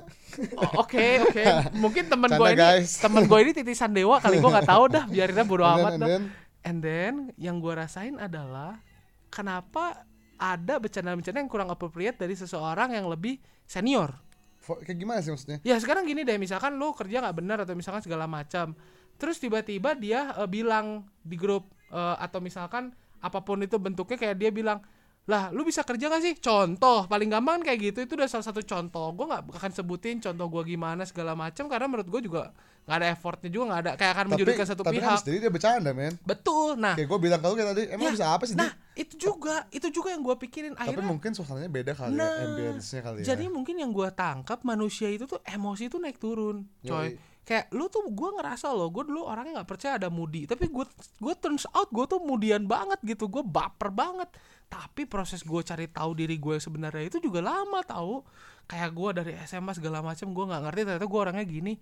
Oh, 0.55 0.81
Oke 0.81 1.19
oke, 1.21 1.43
mungkin 1.83 2.07
temen 2.07 2.29
gue 2.29 2.49
ini 2.49 2.67
temen 2.81 3.23
gue 3.23 3.39
ini 3.41 3.51
titisan 3.53 3.91
dewa 3.91 4.17
kali 4.17 4.37
gue 4.37 4.47
nggak 4.49 4.65
tahu 4.65 4.83
dah, 4.87 5.03
biarin 5.05 5.35
bodo 5.43 5.63
And 5.67 5.75
then- 5.75 5.77
amat 5.77 5.91
and 5.91 5.99
dah. 5.99 6.07
then, 6.07 6.23
And 6.63 6.77
then 6.79 7.13
yang 7.35 7.59
gue 7.59 7.71
rasain 7.71 8.15
adalah 8.15 8.79
kenapa 9.27 10.03
ada 10.35 10.77
bercanda-bercanda 10.77 11.37
yang 11.37 11.47
kurang 11.47 11.67
appropriate 11.67 12.15
dari 12.15 12.33
seseorang 12.33 12.93
yang 12.93 13.05
lebih 13.05 13.37
senior. 13.63 14.13
fo- 14.57 14.77
kayak 14.77 14.95
gimana 14.95 15.19
sih 15.19 15.31
maksudnya? 15.31 15.57
Ya 15.61 15.75
sekarang 15.75 16.03
gini 16.03 16.21
deh, 16.21 16.35
misalkan 16.35 16.75
lu 16.75 16.91
kerja 16.91 17.19
nggak 17.19 17.35
benar 17.35 17.57
atau 17.59 17.71
misalkan 17.71 17.99
segala 17.99 18.23
macam, 18.23 18.75
terus 19.15 19.37
tiba-tiba 19.37 19.95
dia 19.95 20.31
eh, 20.33 20.45
bilang 20.45 21.03
di 21.21 21.35
grup 21.35 21.67
eh, 21.87 22.15
atau 22.17 22.37
misalkan 22.37 22.91
apa 23.19 23.39
pun 23.41 23.61
itu 23.61 23.75
bentuknya 23.77 24.17
kayak 24.17 24.35
dia 24.37 24.51
bilang 24.51 24.79
lah 25.27 25.51
lu 25.51 25.67
bisa 25.67 25.83
kerja 25.83 26.07
gak 26.07 26.23
sih 26.23 26.39
contoh 26.39 27.03
paling 27.03 27.27
gampang 27.27 27.59
kan 27.59 27.75
kayak 27.75 27.91
gitu 27.91 27.99
itu 28.07 28.13
udah 28.15 28.31
salah 28.31 28.47
satu 28.47 28.63
contoh 28.63 29.11
gue 29.11 29.25
nggak 29.27 29.43
akan 29.59 29.71
sebutin 29.75 30.23
contoh 30.23 30.47
gue 30.47 30.63
gimana 30.71 31.03
segala 31.03 31.35
macam 31.35 31.67
karena 31.67 31.83
menurut 31.91 32.07
gue 32.07 32.31
juga 32.31 32.55
nggak 32.87 32.95
ada 32.95 33.07
effortnya 33.11 33.49
juga 33.51 33.63
nggak 33.67 33.81
ada 33.83 33.91
kayak 33.99 34.11
akan 34.15 34.25
menjudutkan 34.31 34.63
satu 34.63 34.81
tapi 34.87 35.03
pihak 35.03 35.11
kan 35.11 35.19
sendiri 35.19 35.37
dia 35.43 35.51
bercanda 35.51 35.91
men. 35.91 36.15
betul 36.23 36.79
nah 36.79 36.95
Kayak 36.95 37.11
gue 37.11 37.19
bilang 37.19 37.39
kalau 37.43 37.55
kayak 37.59 37.69
tadi 37.75 37.83
emang 37.91 38.07
Ya, 38.07 38.11
bisa 38.15 38.27
apa 38.31 38.43
sih 38.47 38.55
nah 38.55 38.71
Di? 38.71 39.03
itu 39.03 39.13
juga 39.19 39.67
itu 39.75 39.87
juga 39.91 40.15
yang 40.15 40.23
gue 40.23 40.35
pikirin 40.47 40.71
Tapi 40.71 40.95
akhirnya 40.95 41.11
mungkin 41.11 41.31
suasananya 41.35 41.71
beda 41.75 41.91
kali 41.91 42.15
ya, 42.15 42.23
Nah, 42.23 42.31
ambience-nya 42.47 43.01
kali 43.03 43.17
ya. 43.19 43.25
Jadi 43.35 43.45
mungkin 43.51 43.75
yang 43.83 43.91
gua 43.91 44.15
tangkap 44.15 44.63
manusia 44.63 45.11
itu 45.11 45.27
tuh 45.27 45.43
emosi 45.43 45.91
tuh 45.91 45.99
naik 45.99 46.23
turun, 46.23 46.63
coy. 46.79 47.19
Yoi. 47.19 47.19
Kayak 47.47 47.71
lu 47.71 47.87
tuh 47.87 48.03
gua 48.11 48.35
ngerasa 48.35 48.75
loh, 48.75 48.91
gua 48.91 49.07
dulu 49.07 49.23
orangnya 49.23 49.63
nggak 49.63 49.69
percaya 49.71 49.95
ada 49.95 50.11
moody, 50.11 50.43
tapi 50.43 50.67
gua 50.67 50.83
gua 51.15 51.31
turns 51.31 51.63
out 51.71 51.87
gua 51.87 52.03
tuh 52.03 52.19
mudian 52.19 52.67
banget 52.67 52.99
gitu, 53.07 53.31
gua 53.31 53.39
baper 53.39 53.87
banget. 53.87 54.27
Tapi 54.67 55.07
proses 55.07 55.47
gua 55.47 55.63
cari 55.63 55.87
tahu 55.87 56.11
diri 56.11 56.35
gue 56.35 56.59
sebenarnya 56.59 57.07
itu 57.07 57.23
juga 57.23 57.39
lama 57.39 57.79
tahu. 57.87 58.19
Kayak 58.67 58.91
gua 58.91 59.09
dari 59.15 59.31
SMA 59.47 59.71
segala 59.71 60.03
macam 60.03 60.35
gua 60.35 60.51
nggak 60.51 60.63
ngerti 60.67 60.81
ternyata 60.83 61.07
gua 61.07 61.19
orangnya 61.23 61.47
gini. 61.47 61.73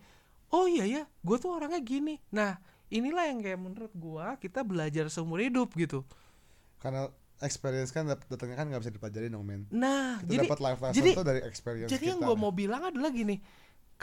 Oh 0.53 0.69
iya 0.69 0.85
ya, 0.85 1.03
gua 1.25 1.41
tuh 1.41 1.57
orangnya 1.57 1.81
gini. 1.81 2.21
Nah, 2.29 2.61
inilah 2.93 3.25
yang 3.25 3.41
kayak 3.41 3.57
menurut 3.57 3.93
gua 3.97 4.37
kita 4.37 4.61
belajar 4.61 5.09
seumur 5.09 5.41
hidup 5.41 5.73
gitu. 5.73 6.05
Karena 6.77 7.09
experience 7.41 7.89
kan 7.89 8.05
dat- 8.05 8.21
datangnya 8.29 8.55
kan 8.55 8.69
nggak 8.69 8.85
bisa 8.85 8.93
dipelajari 8.93 9.27
dong 9.27 9.41
men. 9.41 9.65
Nah, 9.73 10.21
Kita 10.21 10.29
jadi 10.29 10.45
dapat 10.45 10.61
life 10.61 10.79
lesson 10.79 10.95
jadi 10.95 11.09
tuh 11.11 11.25
dari 11.25 11.41
experience 11.41 11.89
Jadi 11.89 12.05
yang 12.05 12.19
kita. 12.21 12.27
gue 12.29 12.35
mau 12.37 12.53
bilang 12.53 12.85
adalah 12.85 13.09
gini, 13.09 13.35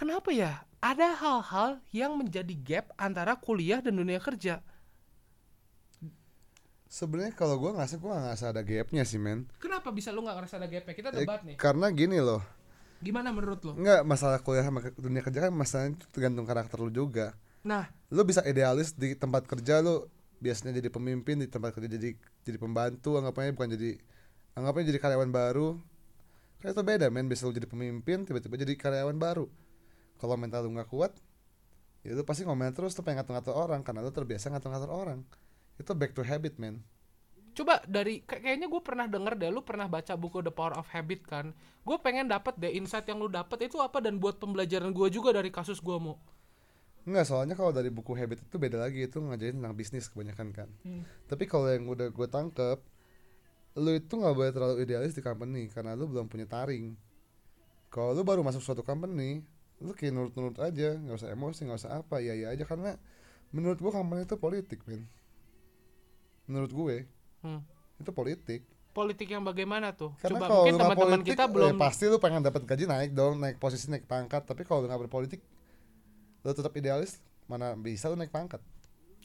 kenapa 0.03 0.35
ya 0.35 0.67
ada 0.83 1.15
hal-hal 1.15 1.79
yang 1.95 2.19
menjadi 2.19 2.51
gap 2.59 2.91
antara 2.99 3.39
kuliah 3.39 3.79
dan 3.79 3.95
dunia 3.95 4.19
kerja? 4.19 4.59
Sebenarnya 6.91 7.33
kalau 7.33 7.57
gue 7.57 7.71
ngerasa 7.73 7.97
gue 7.97 8.11
nggak 8.11 8.25
ngerasa 8.27 8.47
ada 8.51 8.61
gapnya 8.61 9.03
sih 9.07 9.17
men. 9.17 9.47
Kenapa 9.57 9.95
bisa 9.95 10.11
lu 10.11 10.27
nggak 10.27 10.43
ngerasa 10.43 10.55
ada 10.59 10.67
gapnya? 10.67 10.93
Kita 10.93 11.09
Eh, 11.15 11.23
debat 11.23 11.41
nih. 11.47 11.55
Karena 11.57 11.87
gini 11.89 12.19
loh, 12.19 12.43
Gimana 12.99 13.31
menurut 13.31 13.63
lu? 13.63 13.73
nggak 13.79 14.03
masalah 14.05 14.43
kuliah 14.43 14.67
sama 14.67 14.83
dunia 14.99 15.23
kerja 15.23 15.49
kan 15.49 15.53
masalahnya 15.55 15.97
itu 15.97 16.07
tergantung 16.11 16.45
karakter 16.45 16.77
lu 16.77 16.91
juga. 16.91 17.33
Nah, 17.63 17.87
Lu 18.11 18.27
bisa 18.27 18.43
idealis 18.45 18.93
di 18.93 19.15
tempat 19.15 19.47
kerja 19.47 19.79
lu 19.81 20.05
biasanya 20.43 20.83
jadi 20.83 20.91
pemimpin 20.91 21.39
di 21.39 21.47
tempat 21.47 21.71
kerja 21.73 21.87
jadi 21.89 22.19
jadi 22.43 22.59
pembantu 22.59 23.15
anggapannya 23.17 23.55
bukan 23.55 23.71
jadi 23.79 23.91
anggapannya 24.59 24.87
jadi 24.91 25.01
karyawan 25.01 25.31
baru. 25.31 25.79
Kayak 26.61 26.75
itu 26.77 26.83
beda 26.85 27.07
men, 27.09 27.31
bisa 27.31 27.47
lu 27.49 27.55
jadi 27.55 27.71
pemimpin 27.71 28.27
tiba-tiba 28.27 28.59
jadi 28.59 28.75
karyawan 28.77 29.17
baru. 29.17 29.47
Kalau 30.23 30.39
mental 30.39 30.63
lu 30.63 30.79
nggak 30.79 30.87
kuat, 30.87 31.11
ya 32.07 32.15
lu 32.15 32.23
pasti 32.23 32.47
ngomel 32.47 32.71
terus 32.71 32.95
tuh 32.95 33.03
pengen 33.03 33.27
ngatur-ngatur 33.27 33.59
orang 33.59 33.83
karena 33.83 34.07
lu 34.07 34.15
terbiasa 34.15 34.55
ngatur-ngatur 34.55 34.87
orang. 34.87 35.27
Itu 35.83 35.99
back 35.99 36.15
to 36.15 36.23
habit 36.23 36.63
men. 36.63 36.87
coba 37.53 37.85
dari 37.85 38.25
kayak- 38.25 38.49
kayaknya 38.49 38.65
gue 38.71 38.81
pernah 38.81 39.05
denger 39.05 39.37
deh, 39.37 39.53
lu 39.53 39.61
pernah 39.61 39.85
baca 39.85 40.17
buku 40.17 40.41
The 40.41 40.49
Power 40.49 40.73
of 40.73 40.89
Habit 40.89 41.21
kan? 41.29 41.53
Gue 41.85 42.01
pengen 42.01 42.25
dapat 42.25 42.57
deh 42.57 42.73
insight 42.73 43.05
yang 43.05 43.21
lu 43.21 43.29
dapat 43.29 43.69
itu 43.69 43.77
apa 43.77 44.01
dan 44.01 44.17
buat 44.17 44.41
pembelajaran 44.41 44.89
gue 44.89 45.13
juga 45.13 45.37
dari 45.37 45.53
kasus 45.53 45.77
gue 45.85 45.93
mau. 46.01 46.17
Enggak, 47.05 47.29
soalnya 47.29 47.53
kalau 47.53 47.69
dari 47.69 47.93
buku 47.93 48.17
habit 48.17 48.49
itu 48.49 48.57
beda 48.57 48.81
lagi 48.89 49.05
itu 49.05 49.21
ngajarin 49.21 49.61
tentang 49.61 49.77
bisnis 49.77 50.09
kebanyakan 50.09 50.49
kan. 50.55 50.69
Hmm. 50.81 51.05
Tapi 51.29 51.45
kalau 51.45 51.69
yang 51.69 51.85
udah 51.93 52.09
gue 52.09 52.25
tangkep, 52.31 52.79
lu 53.77 53.91
itu 54.01 54.13
nggak 54.17 54.33
boleh 54.33 54.51
terlalu 54.55 54.75
idealis 54.89 55.13
di 55.13 55.21
company 55.21 55.69
karena 55.69 55.93
lu 55.93 56.09
belum 56.09 56.33
punya 56.33 56.49
taring. 56.49 56.97
Kalau 57.93 58.17
lu 58.17 58.25
baru 58.25 58.41
masuk 58.41 58.65
suatu 58.65 58.81
company, 58.81 59.45
lu 59.83 59.93
kayak 59.93 60.15
nurut-nurut 60.15 60.59
aja, 60.59 60.95
nggak 60.95 61.17
usah 61.19 61.31
emosi, 61.31 61.67
nggak 61.67 61.81
usah 61.83 61.93
apa, 61.99 62.23
ya 62.23 62.33
ya 62.33 62.55
aja 62.55 62.63
karena 62.63 62.95
menurut 63.51 63.77
gue 63.77 63.91
company 63.91 64.23
itu 64.23 64.39
politik, 64.39 64.81
men. 64.87 65.05
Menurut 66.47 66.71
gue, 66.71 66.97
Hmm. 67.43 67.59
itu 67.99 68.15
politik 68.15 68.63
Politik 68.93 69.25
yang 69.27 69.43
bagaimana 69.43 69.91
tuh? 69.91 70.13
karena 70.21 70.37
Coba 70.37 70.47
kalau 70.47 70.57
mungkin 70.63 70.75
teman-teman 70.77 71.21
kita 71.25 71.45
ya 71.45 71.51
belum 71.51 71.75
pasti 71.75 72.05
lu 72.07 72.21
pengen 72.21 72.45
dapat 72.45 72.63
gaji 72.63 72.85
naik 72.85 73.11
dong 73.11 73.41
naik 73.41 73.57
posisi 73.57 73.89
naik 73.89 74.05
pangkat 74.05 74.45
tapi 74.45 74.63
kalau 74.63 74.85
nggak 74.85 75.09
berpolitik 75.09 75.41
lu 76.45 76.53
tetap 76.53 76.71
idealis 76.77 77.19
mana 77.49 77.73
bisa 77.73 78.13
lu 78.13 78.21
naik 78.21 78.29
pangkat 78.29 78.61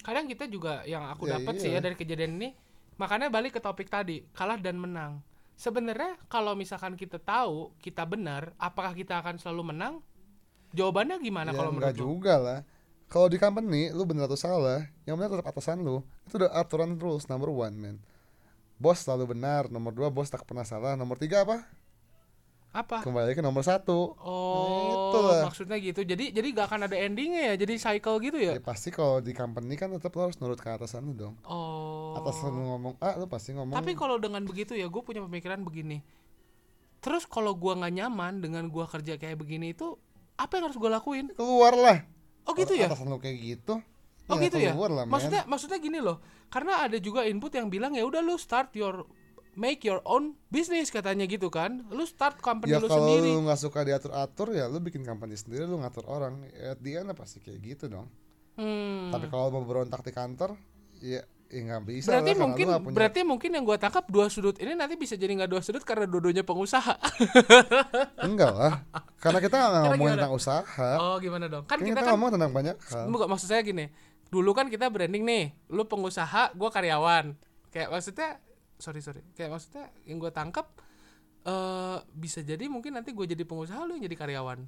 kadang 0.01 0.23
kita 0.25 0.47
juga 0.47 0.87
yang 0.87 1.03
aku 1.11 1.27
Ya, 1.27 1.35
dapat 1.35 1.59
sih 1.59 1.75
iya. 1.75 1.83
ya 1.83 1.85
dari 1.85 1.93
kejadian 1.93 2.39
ini 2.39 2.55
makanya 2.95 3.27
balik 3.27 3.53
ke 3.53 3.61
topik 3.61 3.91
tadi 3.91 4.23
kalah 4.31 4.55
dan 4.55 4.79
menang 4.79 5.19
sebenarnya 5.53 6.15
kalau 6.25 6.55
misalkan 6.55 6.95
kita 6.95 7.19
tahu 7.19 7.75
kita 7.77 8.07
benar 8.07 8.55
apakah 8.57 8.95
kita 8.95 9.19
akan 9.19 9.35
selalu 9.35 9.75
menang 9.75 9.99
jawabannya 10.75 11.19
gimana 11.24 11.51
ya 11.51 11.57
kalau 11.59 11.71
enggak 11.75 11.93
menurut 11.93 12.00
lu? 12.00 12.05
juga 12.15 12.36
lah. 12.39 12.59
Kalau 13.07 13.31
di 13.31 13.39
company 13.39 13.88
lu 13.95 14.03
bener 14.03 14.27
atau 14.27 14.36
salah 14.36 14.83
yang 15.07 15.15
benar 15.15 15.31
tetap 15.31 15.47
atasan 15.47 15.79
lu. 15.83 16.03
Itu 16.27 16.43
udah 16.43 16.51
aturan 16.55 17.00
rules 17.00 17.27
number 17.31 17.47
one 17.47 17.75
man 17.77 17.97
bos 18.77 19.01
selalu 19.01 19.33
benar 19.33 19.74
nomor 19.74 19.89
dua 19.89 20.13
bos 20.13 20.29
tak 20.29 20.45
pernah 20.45 20.63
salah. 20.63 20.93
Nomor 20.93 21.17
tiga 21.17 21.43
apa? 21.43 21.65
Apa? 22.77 23.01
Kembali 23.01 23.33
ke 23.33 23.41
nomor 23.41 23.65
satu. 23.65 24.13
Oh 24.21 25.09
Itulah. 25.09 25.50
maksudnya 25.50 25.81
gitu. 25.81 26.05
Jadi 26.05 26.29
jadi 26.29 26.47
gak 26.53 26.67
akan 26.69 26.81
ada 26.86 26.93
endingnya 26.93 27.53
ya? 27.53 27.55
Jadi 27.57 27.74
cycle 27.81 28.21
gitu 28.21 28.38
ya? 28.38 28.53
Ya 28.53 28.62
pasti 28.62 28.93
kalau 28.93 29.17
di 29.17 29.33
company 29.33 29.74
kan 29.74 29.89
tetap 29.89 30.13
lu 30.13 30.29
harus 30.29 30.38
nurut 30.38 30.62
ke 30.62 30.69
atasan 30.69 31.09
lu 31.09 31.13
dong. 31.17 31.36
Oh. 31.47 32.13
Atasan 32.21 32.53
lu 32.53 32.63
ngomong 32.69 32.93
A 33.01 33.17
lu 33.17 33.25
pasti 33.25 33.57
ngomong 33.57 33.74
tapi 33.74 33.97
kalau 33.97 34.21
dengan 34.21 34.45
begitu 34.45 34.77
ya 34.77 34.86
gue 34.86 35.01
punya 35.01 35.25
pemikiran 35.25 35.65
begini. 35.65 36.05
Terus 36.97 37.29
kalau 37.29 37.53
gua 37.53 37.77
nggak 37.77 37.93
nyaman 37.93 38.41
dengan 38.41 38.67
gua 38.74 38.89
kerja 38.89 39.21
kayak 39.21 39.38
begini 39.38 39.71
itu 39.71 39.95
apa 40.38 40.51
yang 40.58 40.63
harus 40.70 40.77
gue 40.77 40.89
lakuin 40.89 41.25
keluar 41.34 41.74
lah 41.74 41.98
oh 42.46 42.53
gitu 42.53 42.74
ya 42.77 42.88
atasan 42.88 43.10
lu 43.10 43.20
kayak 43.20 43.38
gitu 43.38 43.82
Oh 44.27 44.36
gitu 44.36 44.60
ya. 44.60 44.75
lah, 44.75 45.08
man. 45.08 45.15
Maksudnya 45.15 45.48
maksudnya 45.48 45.79
gini 45.79 46.03
loh. 46.03 46.20
Karena 46.51 46.84
ada 46.84 47.00
juga 47.00 47.24
input 47.24 47.48
yang 47.56 47.72
bilang 47.72 47.96
ya 47.96 48.03
udah 48.03 48.20
lu 48.20 48.36
start 48.36 48.75
your 48.75 49.08
make 49.56 49.88
your 49.88 50.03
own 50.03 50.36
business 50.51 50.91
katanya 50.91 51.24
gitu 51.32 51.48
kan. 51.48 51.88
Lu 51.88 52.03
start 52.03 52.44
company 52.44 52.75
ya 52.75 52.84
lu 52.84 52.91
kalau 52.91 53.08
sendiri. 53.08 53.24
lu 53.32 53.48
nggak 53.48 53.56
suka 53.56 53.88
diatur 53.88 54.12
atur 54.12 54.51
ya 54.51 54.67
lu 54.67 54.84
bikin 54.84 55.08
company 55.08 55.39
sendiri 55.39 55.63
lu 55.63 55.79
ngatur 55.79 56.03
orang 56.12 56.44
ya 56.51 56.75
dia 56.75 57.08
pasti 57.15 57.39
kayak 57.39 57.60
gitu 57.63 57.88
dong 57.88 58.12
Hmm. 58.58 59.13
tapi 59.13 59.29
kalau 59.29 59.53
mau 59.53 59.62
berontak 59.70 60.01
di 60.01 60.10
kantor 60.10 60.58
ya 60.98 61.22
ya 61.48 61.60
nggak 61.63 61.84
bisa 61.88 62.10
berarti 62.12 62.32
lah, 62.36 62.42
mungkin 62.44 62.66
punya- 62.68 62.96
berarti 62.96 63.20
mungkin 63.24 63.50
yang 63.56 63.63
gua 63.63 63.80
tangkap 63.80 64.04
dua 64.12 64.27
sudut 64.27 64.60
ini 64.60 64.75
nanti 64.75 65.00
bisa 65.00 65.16
jadi 65.16 65.32
nggak 65.32 65.51
dua 65.51 65.62
sudut 65.63 65.84
karena 65.88 66.04
dua-duanya 66.04 66.44
pengusaha. 66.44 67.00
enggak 68.27 68.51
lah 68.51 68.84
karena 69.24 69.39
kita 69.39 69.56
nggak 69.56 69.72
ngomongin 69.88 70.00
gimana? 70.04 70.16
tentang 70.20 70.36
usaha 70.36 70.89
oh 71.00 71.16
gimana 71.24 71.46
dong? 71.48 71.63
Kan 71.63 71.80
kita 71.80 71.89
kita 71.96 72.01
kan 72.04 72.12
ngomong 72.16 72.30
tentang 72.36 72.51
banyak 72.51 72.75
hal 72.75 73.08
maksud 73.08 73.48
saya 73.48 73.63
gini. 73.63 73.88
Dulu 74.27 74.51
kan 74.51 74.68
kita 74.68 74.92
branding 74.92 75.24
nih, 75.24 75.56
lu 75.72 75.88
pengusaha, 75.88 76.51
gua 76.51 76.68
karyawan. 76.68 77.32
Kayak 77.72 77.96
maksudnya 77.96 78.44
sorry 78.75 79.00
sorry. 79.00 79.24
Kayak 79.39 79.56
maksudnya 79.56 79.88
yang 80.04 80.20
gua 80.20 80.36
tangkap 80.36 80.68
eh 81.48 81.98
bisa 82.12 82.44
jadi 82.44 82.68
mungkin 82.68 82.92
nanti 83.00 83.16
gue 83.16 83.24
jadi 83.24 83.48
pengusaha 83.48 83.88
lu 83.88 83.96
yang 83.96 84.04
jadi 84.12 84.20
karyawan. 84.20 84.68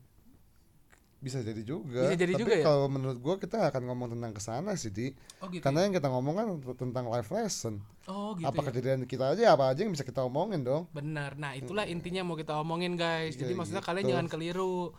Bisa 1.20 1.44
jadi 1.44 1.60
juga 1.62 2.08
Bisa 2.08 2.16
jadi 2.16 2.32
tapi 2.32 2.42
juga 2.42 2.54
ya? 2.56 2.64
kalau 2.64 2.88
menurut 2.88 3.20
gua 3.20 3.36
kita 3.36 3.68
akan 3.68 3.92
ngomong 3.92 4.16
tentang 4.16 4.32
ke 4.32 4.40
sana 4.40 4.72
sih 4.74 4.88
di 4.88 5.12
Oh 5.40 5.52
gitu. 5.52 5.60
karena 5.60 5.84
yang 5.84 5.92
kita 5.92 6.08
ngomong 6.08 6.34
kan 6.34 6.48
tentang 6.74 7.12
life 7.12 7.28
lesson 7.28 7.84
Oh 8.08 8.40
gitu 8.40 8.48
apa 8.48 8.64
ya. 8.64 8.66
kejadian 8.72 9.04
kita 9.04 9.36
aja 9.36 9.52
apa 9.52 9.68
aja 9.68 9.84
yang 9.84 9.92
bisa 9.92 10.02
kita 10.02 10.24
omongin 10.24 10.64
dong 10.64 10.88
Benar. 10.90 11.36
Nah, 11.36 11.54
itulah 11.54 11.84
intinya 11.84 12.24
mau 12.24 12.34
kita 12.34 12.56
omongin, 12.56 12.96
guys. 12.96 13.36
Jadi 13.36 13.52
Ya, 13.52 13.58
maksudnya 13.60 13.84
gitu. 13.84 13.90
kalian 13.92 14.06
jangan 14.08 14.28
keliru. 14.28 14.96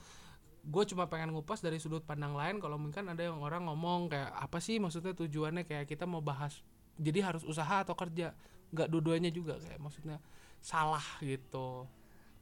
Gue 0.61 0.85
cuma 0.85 1.09
pengen 1.09 1.33
ngupas 1.33 1.59
dari 1.59 1.81
sudut 1.81 2.05
pandang 2.05 2.37
lain 2.37 2.61
kalau 2.61 2.77
mungkin 2.77 3.09
ada 3.09 3.25
yang 3.25 3.41
orang 3.41 3.65
ngomong 3.65 4.13
kayak 4.13 4.29
apa 4.31 4.61
sih 4.61 4.77
maksudnya 4.77 5.17
tujuannya 5.17 5.65
kayak 5.65 5.89
kita 5.89 6.05
mau 6.05 6.21
bahas 6.21 6.61
jadi 6.95 7.25
harus 7.25 7.43
usaha 7.43 7.81
atau 7.81 7.97
kerja. 7.97 8.37
Nggak 8.71 8.87
dua-duanya 8.87 9.33
juga 9.33 9.57
kayak 9.57 9.81
maksudnya 9.81 10.21
salah 10.61 11.03
gitu. 11.19 11.89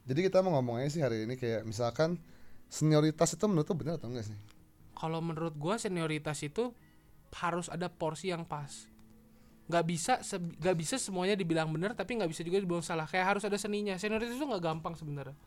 jadi 0.03 0.19
kita 0.27 0.41
mau 0.41 0.57
ngomongnya 0.57 0.89
sih 0.89 0.99
hari 0.99 1.23
ini 1.23 1.33
kayak 1.33 1.63
misalkan 1.63 2.19
senioritas 2.69 3.35
itu 3.35 3.45
menurut 3.49 3.67
benar 3.73 3.97
atau 3.97 4.07
enggak 4.07 4.29
sih 4.29 4.37
Kalau 4.93 5.19
menurut 5.19 5.55
gua 5.57 5.75
senioritas 5.81 6.39
itu 6.45 6.71
harus 7.39 7.71
ada 7.71 7.87
porsi 7.87 8.29
yang 8.29 8.43
pas. 8.43 8.89
Nggak 9.69 9.85
bisa 9.87 10.13
nggak 10.37 10.75
bisa 10.75 10.95
semuanya 10.99 11.39
dibilang 11.39 11.71
benar 11.71 11.95
tapi 11.95 12.19
nggak 12.19 12.29
bisa 12.29 12.43
juga 12.43 12.59
dibilang 12.59 12.83
salah. 12.83 13.07
Kayak 13.07 13.37
harus 13.37 13.43
ada 13.47 13.55
seninya. 13.55 13.95
Senioritas 13.95 14.35
itu 14.35 14.43
nggak 14.43 14.59
gampang 14.59 14.93
sebenarnya. 14.99 15.37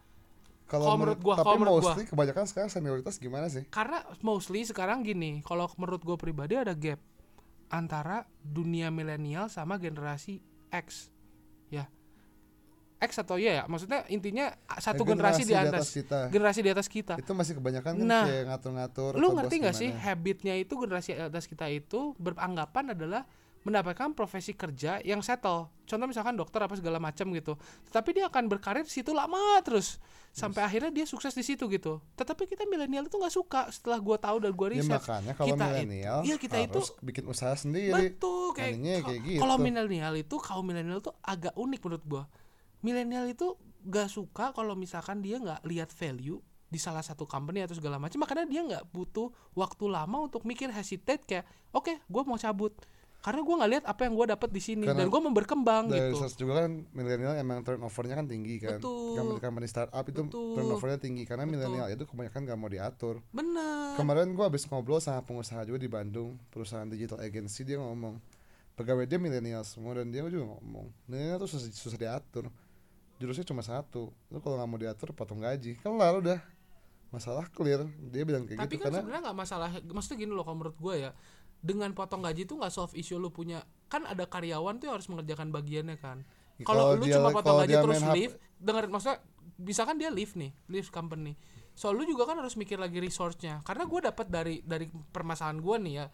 Kalau 0.72 0.96
menurut 0.96 1.20
gua, 1.20 1.36
tapi 1.36 1.60
menurut 1.60 1.84
gua. 1.84 1.92
mostly 1.92 2.04
kebanyakan 2.08 2.44
sekarang 2.48 2.70
senioritas 2.72 3.20
gimana 3.20 3.44
sih 3.52 3.68
Karena 3.68 4.00
mostly 4.24 4.64
sekarang 4.64 5.04
gini, 5.04 5.44
kalau 5.44 5.68
menurut 5.76 6.00
gue 6.00 6.16
pribadi 6.16 6.56
ada 6.56 6.72
gap 6.72 6.96
antara 7.68 8.24
dunia 8.40 8.88
milenial 8.88 9.52
sama 9.52 9.76
generasi 9.76 10.40
X, 10.72 11.12
ya. 11.68 11.92
X 13.02 13.18
atau 13.18 13.34
Y 13.34 13.50
ya, 13.50 13.66
maksudnya 13.66 14.06
intinya 14.06 14.54
satu 14.78 15.02
Ya, 15.02 15.08
generasi, 15.10 15.42
di 15.42 15.54
atas, 15.58 15.90
kita 15.90 16.30
generasi 16.30 16.60
di 16.62 16.70
atas 16.70 16.86
kita. 16.86 17.14
itu 17.18 17.32
masih 17.34 17.58
kebanyakan 17.58 17.98
kan 17.98 18.06
Nah, 18.06 18.24
kayak 18.30 18.44
ngatur-ngatur 18.54 19.10
Lu 19.18 19.34
ngerti 19.34 19.54
nggak 19.58 19.74
sih 19.74 19.90
habitnya 19.90 20.54
itu 20.54 20.78
generasi 20.78 21.18
di 21.18 21.22
atas 21.26 21.50
kita 21.50 21.66
itu 21.66 22.14
beranggapan 22.22 22.94
adalah 22.94 23.26
mendapatkan 23.62 24.10
profesi 24.14 24.58
kerja 24.58 24.98
yang 25.06 25.22
settle. 25.22 25.70
Contoh 25.86 26.06
misalkan 26.10 26.34
dokter 26.34 26.58
apa 26.62 26.74
segala 26.74 26.98
macam 26.98 27.30
gitu. 27.30 27.54
Tetapi 27.90 28.10
dia 28.10 28.24
akan 28.26 28.50
berkarir 28.50 28.82
di 28.82 28.90
situ 28.90 29.14
lama 29.14 29.38
terus 29.62 30.02
sampai 30.34 30.66
akhirnya 30.66 30.90
dia 30.90 31.06
sukses 31.06 31.30
di 31.30 31.46
situ 31.46 31.70
gitu. 31.70 32.02
Tetapi 32.18 32.50
kita 32.50 32.66
milenial 32.66 33.06
itu 33.06 33.14
nggak 33.14 33.34
suka 33.34 33.70
setelah 33.70 34.02
gua 34.02 34.18
tahu 34.18 34.42
dan 34.42 34.52
gua 34.56 34.68
ya 34.72 34.82
riset. 34.82 34.98
makanya 34.98 35.32
kalau 35.38 35.48
kita 35.54 35.64
milenial 35.68 36.18
itu, 36.18 36.26
iya 36.26 36.36
kita 36.40 36.56
itu 36.58 36.80
bikin 37.04 37.24
usaha 37.28 37.54
sendiri 37.54 37.92
betul 37.94 38.50
kayak 38.56 39.04
kayak 39.06 39.20
gitu. 39.22 39.40
kalau 39.44 39.56
milenial 39.60 40.14
itu 40.18 40.36
kaum 40.42 40.64
milenial 40.66 40.98
tuh 40.98 41.14
agak 41.22 41.54
unik 41.54 41.80
menurut 41.86 42.04
gua. 42.08 42.24
Milenial 42.82 43.30
itu 43.30 43.54
gak 43.86 44.10
suka 44.10 44.54
kalau 44.54 44.74
misalkan 44.78 45.22
dia 45.22 45.38
nggak 45.38 45.62
lihat 45.66 45.90
value 45.90 46.38
di 46.72 46.80
salah 46.80 47.04
satu 47.04 47.28
company 47.28 47.60
atau 47.60 47.76
segala 47.76 48.00
macam. 48.00 48.16
Makanya 48.24 48.48
dia 48.48 48.64
nggak 48.64 48.84
butuh 48.88 49.28
waktu 49.52 49.84
lama 49.92 50.24
untuk 50.24 50.48
mikir 50.48 50.72
hesitate 50.72 51.20
kayak 51.28 51.44
oke 51.76 52.00
gua 52.08 52.24
mau 52.24 52.40
cabut. 52.40 52.72
Karena 53.22 53.44
gua 53.44 53.54
nggak 53.62 53.70
lihat 53.70 53.84
apa 53.86 54.00
yang 54.08 54.16
gua 54.16 54.26
dapat 54.32 54.50
di 54.50 54.58
sini 54.58 54.88
Karena 54.88 55.04
dan 55.04 55.12
gua 55.12 55.20
mau 55.20 55.30
berkembang 55.36 55.92
dari 55.92 56.10
gitu. 56.10 56.16
research 56.16 56.36
juga 56.40 56.64
kan 56.64 56.88
milenial 56.96 57.36
emang 57.36 57.60
turnovernya 57.60 58.14
kan 58.18 58.26
tinggi 58.26 58.56
kan. 58.56 58.80
Betul. 58.80 59.14
company 59.20 59.40
company 59.44 59.66
startup 59.68 60.04
itu 60.08 60.20
Betul. 60.26 60.54
turnovernya 60.56 60.98
tinggi 60.98 61.22
karena 61.28 61.44
milenial 61.44 61.86
itu 61.92 62.08
kebanyakan 62.08 62.40
gak 62.48 62.58
mau 62.58 62.70
diatur. 62.72 63.20
Bener 63.30 63.94
kemarin 64.00 64.32
gua 64.32 64.48
habis 64.48 64.64
ngobrol 64.64 64.98
sama 64.98 65.20
pengusaha 65.20 65.68
juga 65.68 65.76
di 65.76 65.92
Bandung 65.92 66.40
perusahaan 66.48 66.88
digital 66.88 67.20
agency 67.20 67.68
dia 67.68 67.76
ngomong 67.76 68.16
pegawai 68.72 69.04
dia 69.04 69.20
milenial 69.20 69.62
semua 69.68 70.00
dan 70.00 70.08
dia 70.08 70.24
juga 70.24 70.56
ngomong 70.56 70.88
milenial 71.04 71.44
tuh 71.44 71.52
susah, 71.52 71.68
susah 71.68 72.00
diatur 72.00 72.48
jurusnya 73.22 73.46
cuma 73.46 73.62
satu. 73.62 74.10
Lu 74.34 74.42
kalau 74.42 74.58
nggak 74.58 74.68
mau 74.68 74.78
diatur 74.82 75.14
potong 75.14 75.38
gaji. 75.38 75.78
Kelar 75.78 76.18
udah. 76.18 76.42
Masalah 77.14 77.46
clear. 77.54 77.86
Dia 78.10 78.26
bilang 78.26 78.42
kayak 78.50 78.66
tapi 78.66 78.74
gitu 78.74 78.82
kan 78.82 78.90
karena 78.90 78.98
sebenarnya 78.98 79.22
nggak 79.30 79.38
masalah. 79.38 79.68
Maksudnya 79.78 80.18
gini 80.26 80.32
loh 80.34 80.42
kalau 80.42 80.56
menurut 80.58 80.76
gue 80.82 80.94
ya 81.06 81.10
dengan 81.62 81.94
potong 81.94 82.26
gaji 82.26 82.42
tuh 82.42 82.58
nggak 82.58 82.72
solve 82.74 82.94
issue 82.98 83.22
lu 83.22 83.30
punya. 83.30 83.62
Kan 83.86 84.02
ada 84.10 84.26
karyawan 84.26 84.82
tuh 84.82 84.90
yang 84.90 84.94
harus 84.98 85.06
mengerjakan 85.06 85.54
bagiannya 85.54 85.96
kan. 86.02 86.26
Ya, 86.58 86.66
kalau 86.66 86.98
lu 86.98 87.06
dia- 87.06 87.22
cuma 87.22 87.30
potong 87.30 87.62
gaji 87.62 87.74
terus 87.78 88.02
leave 88.10 88.34
dengerin 88.58 88.90
maksudnya 88.90 89.18
misalkan 89.62 89.96
dia 90.02 90.10
leave 90.10 90.34
nih 90.34 90.50
leave 90.66 90.90
company. 90.90 91.38
So 91.72 91.94
lu 91.94 92.04
juga 92.04 92.28
kan 92.28 92.36
harus 92.36 92.58
mikir 92.58 92.76
lagi 92.76 92.98
resource-nya. 93.00 93.62
Karena 93.62 93.86
gue 93.86 94.00
dapat 94.02 94.26
dari 94.28 94.60
dari 94.66 94.90
permasalahan 94.90 95.62
gue 95.62 95.76
nih 95.78 95.94
ya 96.02 96.06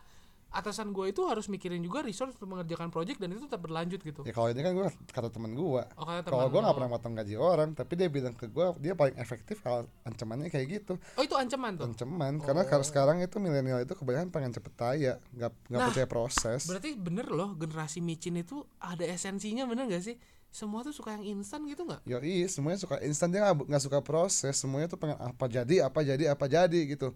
atasan 0.49 0.97
gue 0.97 1.12
itu 1.12 1.28
harus 1.28 1.45
mikirin 1.52 1.85
juga 1.85 2.00
resource 2.00 2.33
untuk 2.40 2.49
mengerjakan 2.49 2.88
project 2.88 3.21
dan 3.21 3.37
itu 3.37 3.45
tetap 3.45 3.61
berlanjut 3.61 4.00
gitu. 4.00 4.25
Ya 4.25 4.33
kalau 4.33 4.49
ini 4.49 4.64
kan 4.64 4.73
gua 4.73 4.88
kata 5.12 5.28
teman 5.28 5.52
gua. 5.52 5.85
Oh 6.00 6.09
kalau 6.25 6.49
nggak 6.49 6.64
lo. 6.64 6.73
pernah 6.73 6.90
potong 6.97 7.14
gaji 7.21 7.35
orang 7.37 7.76
tapi 7.76 8.00
dia 8.00 8.09
bilang 8.09 8.33
ke 8.33 8.49
gua 8.49 8.73
dia 8.81 8.97
paling 8.97 9.12
efektif 9.21 9.61
kalau 9.61 9.85
ancamannya 10.09 10.49
kayak 10.49 10.67
gitu. 10.81 10.97
Oh 11.21 11.23
itu 11.23 11.37
ancaman 11.37 11.76
tuh? 11.76 11.85
Ancaman 11.85 12.40
karena 12.40 12.64
kalau 12.64 12.81
sekarang 12.81 13.21
itu 13.21 13.37
milenial 13.37 13.85
itu 13.85 13.93
kebanyakan 13.93 14.33
pengen 14.33 14.52
cepet 14.57 14.73
kaya 14.73 15.12
nggak 15.37 15.52
nggak 15.69 15.78
Nah, 15.78 15.88
percaya 15.93 16.09
proses. 16.09 16.64
berarti 16.64 16.97
bener 16.97 17.28
loh 17.28 17.52
generasi 17.52 18.00
micin 18.00 18.40
itu 18.40 18.64
ada 18.81 19.05
esensinya 19.05 19.69
bener 19.69 19.85
gak 19.87 20.00
sih? 20.00 20.17
Semua 20.49 20.81
tuh 20.81 20.97
suka 20.97 21.12
yang 21.12 21.38
instan 21.38 21.69
gitu 21.69 21.85
nggak? 21.85 22.09
Yoi, 22.09 22.49
semuanya 22.49 22.81
suka 22.81 22.97
instan 23.05 23.28
dia 23.28 23.45
nggak 23.52 23.83
suka 23.85 24.00
proses 24.00 24.57
semuanya 24.57 24.88
tuh 24.88 24.97
pengen 24.97 25.21
apa 25.21 25.45
jadi 25.45 25.85
apa 25.85 26.00
jadi 26.00 26.25
apa 26.33 26.49
jadi 26.49 26.81
gitu 26.88 27.12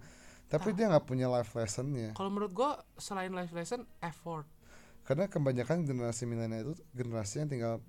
tapi 0.52 0.68
Ah. 0.68 0.74
dia 0.74 0.84
nggak 0.86 1.06
punya 1.06 1.26
life 1.26 1.48
lessonnya 1.50 2.12
Kalau 2.12 2.28
menurut 2.28 2.52
gua 2.52 2.70
selain 2.94 3.32
life 3.32 3.50
lesson 3.50 3.82
effort. 3.98 4.44
karena 5.02 5.26
kebanyakan 5.26 5.82
generasi 5.82 6.22
milenial 6.24 6.62
itu 6.68 6.74
generasi 6.92 7.40
yang 7.40 7.48
tinggal 7.48 7.80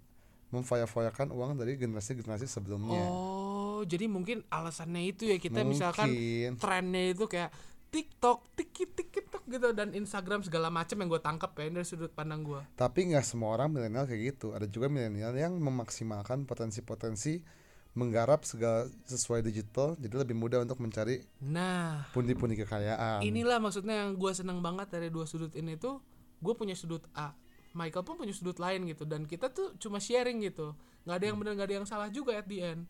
memfoya-foyakan 0.49 1.29
uang 1.29 1.55
dari 1.55 1.75
generasi-generasi 1.75 2.45
sebelumnya 2.47 3.03
Oh, 3.03 3.81
jadi 3.83 4.05
mungkin 4.07 4.41
alasannya 4.47 5.03
itu 5.07 5.27
ya 5.27 5.37
kita 5.37 5.61
misalkan 5.63 6.07
mungkin 6.07 6.55
trennya 6.55 7.11
itu 7.11 7.25
kayak 7.25 7.51
TikTok, 7.89 8.57
tiki 8.57 8.89
TikTok 8.89 9.45
gitu 9.45 9.69
dan 9.71 9.93
Instagram 9.93 10.41
segala 10.41 10.69
macam 10.69 10.97
yang 10.97 11.05
gue 11.07 11.21
tangkap 11.21 11.53
ya 11.53 11.69
dari 11.69 11.83
sudut 11.83 12.09
pandang 12.09 12.41
gua. 12.41 12.65
tapi 12.73 13.05
nggak 13.05 13.21
semua 13.21 13.53
orang 13.53 13.69
milenial 13.69 14.05
kayak 14.05 14.33
gitu 14.33 14.49
ada 14.49 14.65
juga 14.65 14.89
milenial 14.89 15.29
yang 15.31 15.53
memaksimalkan 15.53 16.45
potensi-potensi 16.45 17.45
menggarap 17.93 18.41
segala 18.41 18.89
sesuai 19.05 19.45
digital 19.45 19.93
jadi 20.01 20.25
lebih 20.25 20.33
mudah 20.33 20.65
untuk 20.65 20.81
mencari 20.81 21.21
Nah, 21.37 22.09
pundi-pundi 22.09 22.57
kekayaan 22.57 23.21
inilah 23.21 23.61
maksudnya 23.61 24.05
yang 24.05 24.17
gua 24.17 24.33
senang 24.33 24.65
banget 24.65 24.89
dari 24.89 25.13
dua 25.13 25.29
sudut 25.29 25.53
ini 25.53 25.77
tuh 25.77 26.01
gue 26.43 26.53
punya 26.57 26.73
sudut 26.75 27.05
A 27.13 27.31
Michael 27.73 28.05
pun 28.05 28.19
punya 28.19 28.33
sudut 28.35 28.57
lain 28.57 28.85
gitu 28.85 29.05
dan 29.05 29.25
kita 29.25 29.49
tuh 29.49 29.73
cuma 29.77 29.97
sharing 29.97 30.41
gitu 30.41 30.73
nggak 31.05 31.15
ada 31.21 31.25
yang 31.29 31.37
benar 31.37 31.51
nggak 31.57 31.67
ada 31.69 31.75
yang 31.81 31.87
salah 31.87 32.09
juga 32.09 32.35
at 32.37 32.45
the 32.45 32.59
end 32.61 32.83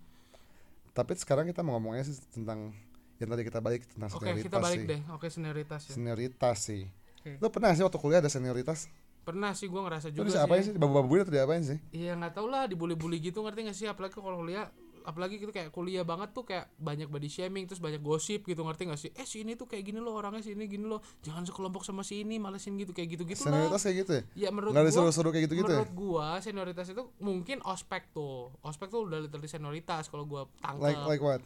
Tapi 0.93 1.17
sekarang 1.17 1.49
kita 1.49 1.65
mau 1.65 1.77
ngomongnya 1.77 2.05
sih 2.05 2.17
tentang 2.31 2.69
yang 3.17 3.29
tadi 3.29 3.43
kita 3.43 3.59
balik 3.59 3.81
tentang 3.89 4.09
oke 4.13 4.21
senioritas 4.23 4.45
kita 4.45 4.57
balik 4.61 4.79
sih. 4.79 4.89
deh 4.89 5.01
oke 5.09 5.27
senioritas 5.29 5.81
ya 5.89 5.93
Senioritas 5.95 6.57
sih. 6.59 6.83
Oke. 7.23 7.31
Lo 7.41 7.47
pernah 7.49 7.71
sih 7.73 7.83
waktu 7.83 7.97
kuliah 7.97 8.19
ada 8.21 8.29
senioritas? 8.29 8.87
pernah 9.23 9.55
sih 9.55 9.71
gua 9.71 9.87
ngerasa 9.87 10.11
juga 10.11 10.27
sih 10.27 10.35
apain 10.35 10.59
sih? 10.67 10.75
Babu-babu 10.75 11.15
atau 11.15 11.31
diapain 11.31 11.63
sih? 11.63 11.79
Iya 11.95 12.19
nggak 12.19 12.35
tau 12.35 12.51
lah 12.51 12.67
dibully-bully 12.67 13.23
gitu 13.23 13.39
ngerti 13.39 13.71
gak 13.71 13.77
sih 13.79 13.87
apalagi 13.87 14.19
kalau 14.19 14.43
kuliah 14.43 14.67
apalagi 15.03 15.39
gitu 15.39 15.51
kayak 15.51 15.69
kuliah 15.69 16.01
banget 16.07 16.31
tuh 16.31 16.47
kayak 16.47 16.71
banyak 16.79 17.11
body 17.11 17.27
shaming 17.27 17.67
terus 17.67 17.83
banyak 17.83 17.99
gosip 17.99 18.43
gitu 18.47 18.63
ngerti 18.63 18.87
gak 18.87 18.99
sih? 18.99 19.11
Eh 19.13 19.27
si 19.27 19.43
ini 19.43 19.53
tuh 19.53 19.67
kayak 19.67 19.83
gini 19.83 19.99
loh 19.99 20.15
orangnya 20.15 20.41
si 20.41 20.55
ini 20.55 20.65
gini 20.67 20.87
loh. 20.87 21.03
Jangan 21.23 21.43
sekelompok 21.43 21.83
sama 21.83 22.01
si 22.01 22.23
ini 22.23 22.39
malesin 22.39 22.79
gitu 22.79 22.95
kayak 22.95 23.15
gitu 23.19 23.23
gitu 23.27 23.43
lah 23.47 23.53
Senioritas 23.53 23.81
kayak 23.83 23.97
gitu 24.03 24.11
ya? 24.11 24.23
ya 24.47 24.49
menurut 24.49 24.71
Nggak 24.71 24.83
gua 24.83 24.91
disuruh-suruh 24.91 25.31
kayak 25.35 25.43
gitu-gitu 25.51 25.71
ya? 25.71 25.79
menurut 25.83 25.93
gua 25.95 26.27
senioritas 26.39 26.87
itu 26.89 27.03
mungkin 27.19 27.57
ospek 27.63 28.03
tuh. 28.15 28.49
Ospek 28.63 28.87
tuh 28.89 29.01
udah 29.05 29.19
literally 29.21 29.49
senioritas 29.51 30.07
kalau 30.07 30.23
gua 30.25 30.47
tangkep. 30.63 30.83
Like 30.83 31.03
like 31.05 31.23
what? 31.23 31.41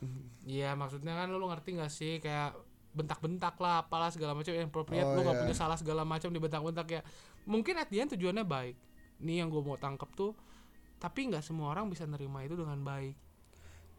Iya 0.47 0.77
maksudnya 0.77 1.13
kan 1.17 1.27
lu 1.33 1.45
ngerti 1.49 1.69
gak 1.77 1.91
sih? 1.91 2.21
Kayak 2.21 2.55
bentak-bentak 2.97 3.57
lah 3.61 3.85
apalah 3.85 4.09
segala 4.09 4.33
macam 4.33 4.57
yang 4.57 4.73
appropriate 4.73 5.05
Oh, 5.05 5.13
lu 5.13 5.21
nggak 5.21 5.37
iya. 5.37 5.43
punya 5.45 5.53
salah 5.53 5.77
segala 5.77 6.01
macam 6.01 6.33
dibentak-bentak 6.33 6.87
ya. 6.89 7.01
Mungkin 7.45 7.77
at 7.77 7.93
the 7.93 8.01
end 8.01 8.09
tujuannya 8.13 8.41
baik. 8.41 8.73
Nih 9.21 9.41
yang 9.41 9.53
gue 9.53 9.61
mau 9.61 9.77
tangkep 9.77 10.09
tuh 10.17 10.33
tapi 10.97 11.29
nggak 11.29 11.45
semua 11.45 11.73
orang 11.73 11.89
bisa 11.93 12.09
nerima 12.09 12.41
itu 12.41 12.57
dengan 12.57 12.81
baik 12.81 13.13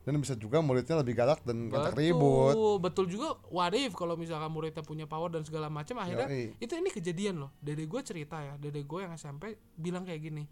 Dan 0.09 0.25
bisa 0.25 0.33
juga 0.41 0.65
muridnya 0.65 0.97
lebih 1.05 1.13
galak 1.13 1.45
dan 1.45 1.69
betul 1.69 1.93
ribut. 2.01 2.57
betul 2.81 3.05
juga 3.13 3.37
what 3.53 3.77
if 3.77 3.93
kalau 3.93 4.17
misalkan 4.17 4.49
muridnya 4.49 4.81
punya 4.81 5.05
power 5.05 5.29
dan 5.29 5.45
segala 5.45 5.69
macam 5.69 6.01
akhirnya 6.01 6.25
Yoi. 6.33 6.57
itu 6.57 6.73
ini 6.73 6.89
kejadian 6.89 7.45
loh 7.45 7.53
dede 7.61 7.85
gue 7.85 8.01
cerita 8.01 8.41
ya 8.41 8.57
dede 8.57 8.89
gue 8.89 9.01
yang 9.05 9.13
SMP 9.21 9.61
bilang 9.77 10.09
kayak 10.09 10.25
gini 10.25 10.49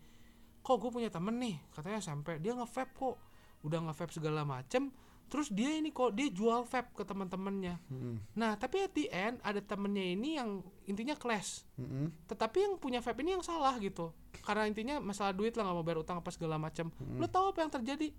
kok 0.61 0.77
gue 0.77 0.91
punya 0.93 1.09
temen 1.09 1.41
nih 1.41 1.57
katanya 1.73 2.05
SMP 2.05 2.37
dia 2.37 2.53
nge-vape 2.53 2.93
kok 2.93 3.17
udah 3.65 3.79
nge-vape 3.89 4.13
segala 4.13 4.45
macem 4.45 4.93
terus 5.27 5.51
dia 5.51 5.75
ini 5.75 5.91
kok 5.91 6.15
dia 6.15 6.31
jual 6.31 6.63
vape 6.63 6.95
ke 6.95 7.03
teman-temannya 7.03 7.83
Mm-mm. 7.91 8.15
nah 8.39 8.55
tapi 8.55 8.87
at 8.87 8.95
the 8.95 9.11
end 9.11 9.43
ada 9.43 9.59
temennya 9.59 10.15
ini 10.15 10.39
yang 10.39 10.63
intinya 10.87 11.19
clash 11.19 11.67
Mm-mm. 11.75 12.15
tetapi 12.31 12.63
yang 12.63 12.75
punya 12.79 13.03
vape 13.03 13.27
ini 13.27 13.35
yang 13.35 13.43
salah 13.43 13.75
gitu 13.83 14.15
karena 14.47 14.71
intinya 14.71 15.03
masalah 15.03 15.35
duit 15.35 15.59
lah 15.59 15.67
nggak 15.67 15.77
mau 15.79 15.83
bayar 15.83 15.99
utang 16.07 16.23
apa 16.23 16.31
segala 16.31 16.63
macam 16.63 16.95
lo 17.19 17.27
tahu 17.27 17.51
apa 17.51 17.59
yang 17.67 17.73
terjadi 17.75 18.15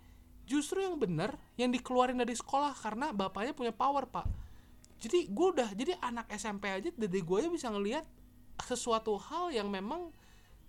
justru 0.47 0.79
yang 0.79 0.95
benar 0.95 1.35
yang 1.59 1.69
dikeluarin 1.69 2.17
dari 2.17 2.33
sekolah 2.33 2.71
karena 2.79 3.11
bapaknya 3.11 3.51
punya 3.51 3.75
power 3.75 4.07
pak. 4.07 4.25
Jadi 4.97 5.29
gue 5.29 5.47
udah 5.53 5.69
jadi 5.77 5.93
anak 6.01 6.31
SMP 6.33 6.71
aja 6.71 6.89
dede 6.89 7.21
gue 7.21 7.37
aja 7.37 7.51
bisa 7.51 7.67
ngelihat 7.69 8.07
sesuatu 8.63 9.19
hal 9.19 9.53
yang 9.53 9.69
memang 9.69 10.09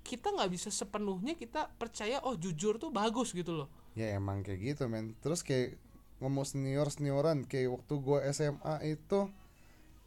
kita 0.05 0.35
nggak 0.35 0.51
bisa 0.53 0.69
sepenuhnya 0.69 1.33
kita 1.39 1.73
percaya 1.81 2.21
oh 2.27 2.37
jujur 2.37 2.77
tuh 2.77 2.93
bagus 2.93 3.33
gitu 3.33 3.55
loh. 3.65 3.69
Ya 3.97 4.13
emang 4.19 4.45
kayak 4.45 4.77
gitu 4.77 4.91
men. 4.91 5.17
Terus 5.25 5.41
kayak 5.41 5.81
ngomong 6.19 6.45
senior 6.45 6.91
senioran 6.91 7.47
kayak 7.47 7.79
waktu 7.79 7.95
gua 8.03 8.27
SMA 8.35 8.75
itu 8.85 9.31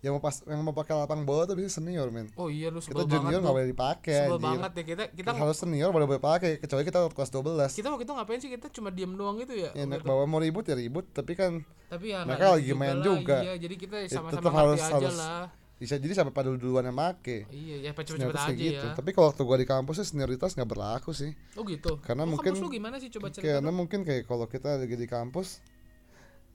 yang 0.02 0.12
mau 0.12 0.20
pas 0.20 0.34
yang 0.42 0.60
mau 0.60 0.72
pakai 0.72 0.94
lapang 0.96 1.22
bola 1.22 1.46
tuh 1.46 1.54
bisa 1.54 1.70
senior 1.72 2.10
men 2.10 2.26
oh 2.34 2.48
iya 2.48 2.68
lu 2.68 2.78
kita 2.78 2.90
sebel 2.92 3.06
banget 3.06 3.22
junior 3.22 3.38
nggak 3.38 3.46
tuh. 3.46 3.54
boleh 3.54 3.70
dipakai 3.70 4.16
sebel 4.16 4.34
anjir. 4.34 4.46
banget 4.48 4.72
ya 4.72 4.84
kita 4.84 5.04
kita 5.14 5.30
harus 5.32 5.58
senior 5.58 5.90
boleh 5.90 6.08
boleh 6.08 6.18
pakai 6.20 6.52
kecuali 6.58 6.84
kita 6.84 7.00
kelas 7.08 7.30
12 7.30 7.70
kita 7.72 7.88
waktu 7.88 8.04
itu 8.04 8.12
ngapain 8.12 8.40
sih 8.40 8.50
kita 8.50 8.68
cuma 8.72 8.90
diem 8.90 9.12
doang 9.12 9.38
gitu 9.38 9.54
ya 9.56 9.70
ya 9.72 9.84
naik 9.84 10.02
itu. 10.02 10.08
bawah 10.08 10.26
mau 10.26 10.38
ribut 10.38 10.64
ya 10.64 10.74
ribut 10.74 11.06
tapi 11.08 11.34
kan 11.34 11.62
tapi 11.88 12.06
ya 12.10 12.24
Mereka 12.24 12.46
lagi 12.52 12.66
gitu 12.66 12.76
main 12.76 12.96
lah, 12.96 13.06
juga. 13.06 13.38
iya 13.40 13.54
jadi 13.56 13.76
kita 13.76 13.96
Ya, 14.00 14.10
sama-sama 14.10 14.34
tetap 14.36 14.50
ngerti 14.50 14.58
harus- 14.60 14.82
aja 14.82 14.96
harus 14.96 15.16
lah 15.16 15.44
bisa 15.78 15.98
jadi 15.98 16.14
sampai 16.16 16.30
pada 16.32 16.50
duluan 16.52 16.82
yang 16.84 16.94
make 16.94 17.46
iya 17.48 17.76
ya 17.80 17.92
cepet-cepet 17.92 18.34
aja 18.36 18.50
gitu 18.52 18.74
ya 18.80 18.94
tapi 18.94 19.10
kalau 19.12 19.30
waktu 19.30 19.42
gua 19.44 19.58
di 19.58 19.66
kampus 19.66 19.96
sih 19.98 20.08
senioritas 20.08 20.54
nggak 20.54 20.66
berlaku 20.68 21.10
sih 21.12 21.34
oh 21.52 21.62
gitu 21.64 21.98
Karena 22.00 22.22
Oh, 22.24 22.30
mungkin- 22.32 22.54
kampus 22.54 22.62
lu 22.64 22.70
gimana 22.72 22.98
sih 22.98 23.10
coba 23.12 23.30
cerita 23.30 23.46
karena 23.52 23.66
dong. 23.68 23.78
mungkin 23.80 24.02
kayak 24.02 24.26
kalau 24.26 24.46
kita 24.46 24.78
lagi 24.78 24.94
di 24.94 25.06
kampus 25.06 25.62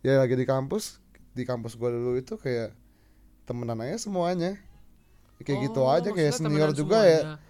ya 0.01 0.19
lagi 0.19 0.35
di 0.35 0.43
kampus 0.45 0.99
di 1.33 1.43
kampus 1.43 1.75
gua 1.75 1.91
dulu 1.91 2.15
itu 2.15 2.35
kayak 2.37 2.71
temenan 3.47 3.79
aja 3.81 3.97
semuanya. 3.97 4.59
Kayak 5.41 5.71
gitu 5.71 5.81
Oh, 5.81 5.93
aja 5.93 6.09
kayak 6.11 6.33
senior 6.35 6.71
juga 6.73 7.05
ya. 7.05 7.21
semuanya. 7.23 7.45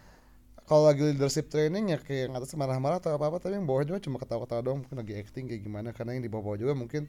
kalau 0.66 0.82
lagi 0.90 0.98
leadership 1.14 1.46
training 1.46 1.94
ya 1.94 1.98
kayak 2.02 2.26
yang 2.26 2.35
atas 2.35 2.50
marah-marah 2.59 2.98
atau 2.98 3.14
apa-apa 3.14 3.38
tapi 3.38 3.54
yang 3.54 3.70
bawah 3.70 3.87
juga 3.87 4.02
cuma 4.02 4.18
ketawa-ketawa 4.18 4.66
doang 4.66 4.78
mungkin 4.82 4.98
lagi 4.98 5.14
acting 5.14 5.46
kayak 5.46 5.62
gimana. 5.62 5.94
Karena 5.94 6.18
yang 6.18 6.26
di 6.26 6.30
bawah-bawah 6.30 6.59
juga 6.59 6.74
mungkin 6.74 7.06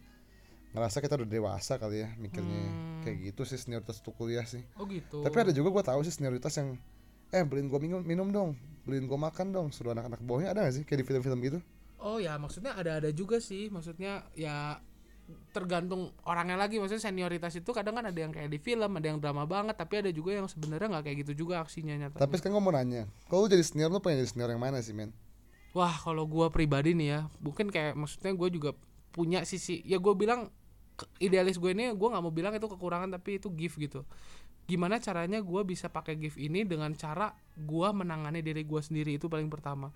ngerasa 0.77 1.01
kita 1.01 1.17
udah 1.17 1.25
dewasa 1.25 1.81
kali 1.81 2.05
ya 2.05 2.09
mikirnya. 2.21 2.53
Hmm. 2.53 3.01
kayak 3.01 3.17
gitu 3.33 3.41
sih 3.49 3.57
senioritas 3.57 3.97
tuh 4.05 4.13
kuliah 4.13 4.45
sih. 4.45 4.61
Oh 4.77 4.85
gitu. 4.85 5.25
Tapi 5.25 5.33
ada 5.41 5.49
juga 5.49 5.73
gua 5.73 5.81
tahu 5.81 6.05
sih 6.05 6.13
senioritas 6.13 6.53
yang 6.61 6.77
eh 7.33 7.41
beliin 7.41 7.65
gua 7.65 7.81
minum 7.81 7.99
minum 8.05 8.29
dong 8.29 8.53
beliin 8.85 9.09
gua 9.09 9.17
makan 9.17 9.49
dong 9.49 9.67
suruh 9.73 9.97
anak-anak 9.97 10.21
bawahnya. 10.21 10.53
Ada 10.53 10.59
gak 10.69 10.73
sih 10.77 10.83
kayak 10.85 10.99
di 11.01 11.05
film-film 11.09 11.39
gitu? 11.41 11.59
Oh 11.97 12.21
ya 12.21 12.37
maksudnya 12.37 12.77
ada 12.77 13.01
ada 13.01 13.09
juga 13.09 13.41
sih. 13.41 13.73
Maksudnya 13.73 14.21
ya 14.37 14.77
tergantung 15.51 16.15
orangnya 16.23 16.55
lagi. 16.55 16.79
Maksudnya 16.79 17.03
senioritas 17.03 17.55
itu 17.59 17.69
kadang 17.75 17.99
kan 17.99 18.05
ada 18.07 18.19
yang 18.19 18.31
kayak 18.31 18.47
di 18.47 18.59
film 18.59 18.91
ada 18.95 19.07
yang 19.07 19.19
drama 19.19 19.43
banget 19.43 19.75
tapi 19.75 19.99
ada 20.05 20.11
juga 20.11 20.35
yang 20.35 20.47
sebenarnya 20.47 20.87
nggak 20.97 21.03
kayak 21.03 21.17
gitu 21.27 21.45
juga 21.45 21.63
aksinya 21.63 21.95
nyata 21.99 22.21
tapi 22.21 22.35
sekarang 22.39 22.59
gua 22.59 22.63
mau 22.63 22.73
nanya 22.75 23.09
kalau 23.27 23.49
jadi 23.49 23.63
senior 23.63 23.91
lu 23.91 23.99
pengen 23.99 24.23
jadi 24.23 24.29
senior 24.31 24.49
yang 24.53 24.61
mana 24.63 24.79
sih 24.79 24.95
men? 24.95 25.11
Wah 25.75 25.93
kalau 25.99 26.23
gua 26.25 26.47
pribadi 26.47 26.95
nih 26.95 27.07
ya 27.07 27.19
mungkin 27.43 27.67
kayak 27.69 27.93
maksudnya 27.99 28.33
gue 28.33 28.49
juga 28.49 28.71
punya 29.17 29.41
sisi 29.49 29.81
ya 29.81 29.97
gue 29.97 30.13
bilang 30.13 30.53
idealis 31.17 31.57
gue 31.57 31.73
ini 31.73 31.89
gue 31.89 32.07
nggak 32.09 32.21
mau 32.21 32.29
bilang 32.29 32.53
itu 32.53 32.69
kekurangan 32.69 33.09
tapi 33.17 33.41
itu 33.41 33.49
gift 33.53 33.81
gitu. 33.81 34.05
Gimana 34.69 35.01
caranya 35.01 35.41
gue 35.41 35.61
bisa 35.65 35.89
pakai 35.89 36.19
gift 36.21 36.37
ini 36.37 36.61
dengan 36.67 36.93
cara 36.93 37.33
gue 37.57 37.87
menangani 37.93 38.45
diri 38.45 38.61
gue 38.61 38.77
sendiri 38.77 39.17
itu 39.17 39.25
paling 39.25 39.49
pertama. 39.49 39.89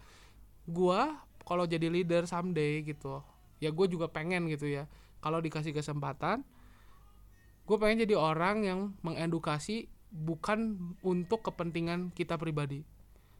Gue 0.66 0.98
kalau 1.46 1.70
jadi 1.70 1.86
leader 1.86 2.26
someday 2.26 2.82
gitu 2.82 3.22
ya 3.62 3.70
gue 3.70 3.88
juga 3.88 4.10
pengen 4.10 4.50
gitu 4.50 4.68
ya. 4.68 4.90
Kalau 5.22 5.38
dikasih 5.40 5.72
kesempatan 5.72 6.44
gue 7.62 7.78
pengen 7.78 8.04
jadi 8.04 8.18
orang 8.18 8.66
yang 8.66 8.80
mengedukasi 9.06 9.88
bukan 10.12 10.76
untuk 11.06 11.46
kepentingan 11.46 12.12
kita 12.12 12.36
pribadi. 12.36 12.84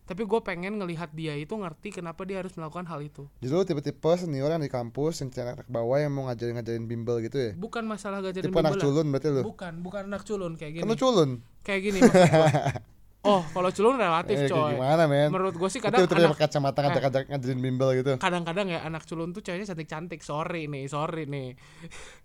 Tapi 0.08 0.28
gue 0.28 0.40
pengen 0.44 0.76
ngelihat 0.76 1.14
dia 1.16 1.36
itu 1.40 1.56
ngerti 1.56 2.00
kenapa 2.00 2.28
dia 2.28 2.44
harus 2.44 2.52
melakukan 2.56 2.84
hal 2.90 3.00
itu. 3.00 3.28
Jadi 3.40 3.52
lu 3.52 3.64
tipe-tipe 3.64 4.12
senior 4.20 4.52
yang 4.52 4.64
di 4.64 4.72
kampus 4.72 5.24
yang 5.24 5.30
anak 5.40 5.68
bawah 5.72 5.98
yang 6.00 6.12
mau 6.12 6.28
ngajarin-ngajarin 6.28 6.84
bimbel 6.84 7.24
gitu 7.24 7.38
ya? 7.38 7.52
Bukan 7.56 7.84
masalah 7.88 8.20
gajarin 8.20 8.52
tipe 8.52 8.60
anak 8.60 8.76
bimbel 8.76 8.82
ya. 8.82 8.86
culun 8.88 9.06
berarti 9.08 9.28
lu? 9.32 9.42
Bukan 9.46 9.74
bukan 9.84 10.02
anak 10.12 10.24
culun 10.28 10.54
kayak 10.60 10.72
kan 10.72 10.84
gini 10.84 10.92
lu 10.92 10.96
culun? 11.00 11.30
Kayak 11.64 11.82
gini. 11.86 12.00
oh 13.22 13.46
kalau 13.48 13.70
culun 13.70 13.96
relatif 13.96 14.34
eh, 14.36 14.50
coy 14.50 14.74
gimana 14.74 15.06
men 15.06 15.30
menurut 15.30 15.54
gue 15.54 15.70
sih 15.70 15.78
itu 15.78 15.86
kadang 15.86 16.04
tipe 16.04 16.18
anak 16.18 16.36
kacamata 16.36 16.80
ngajak-ngajak 16.82 17.24
ngajarin 17.28 17.60
bimbel 17.60 17.90
gitu 17.94 18.12
kadang-kadang 18.18 18.68
ya 18.68 18.80
anak 18.82 19.06
culun 19.06 19.30
tuh 19.30 19.40
ceweknya 19.40 19.68
cantik-cantik 19.68 20.20
sorry 20.20 20.66
nih 20.66 20.86
sorry 20.86 21.26
nih 21.26 21.54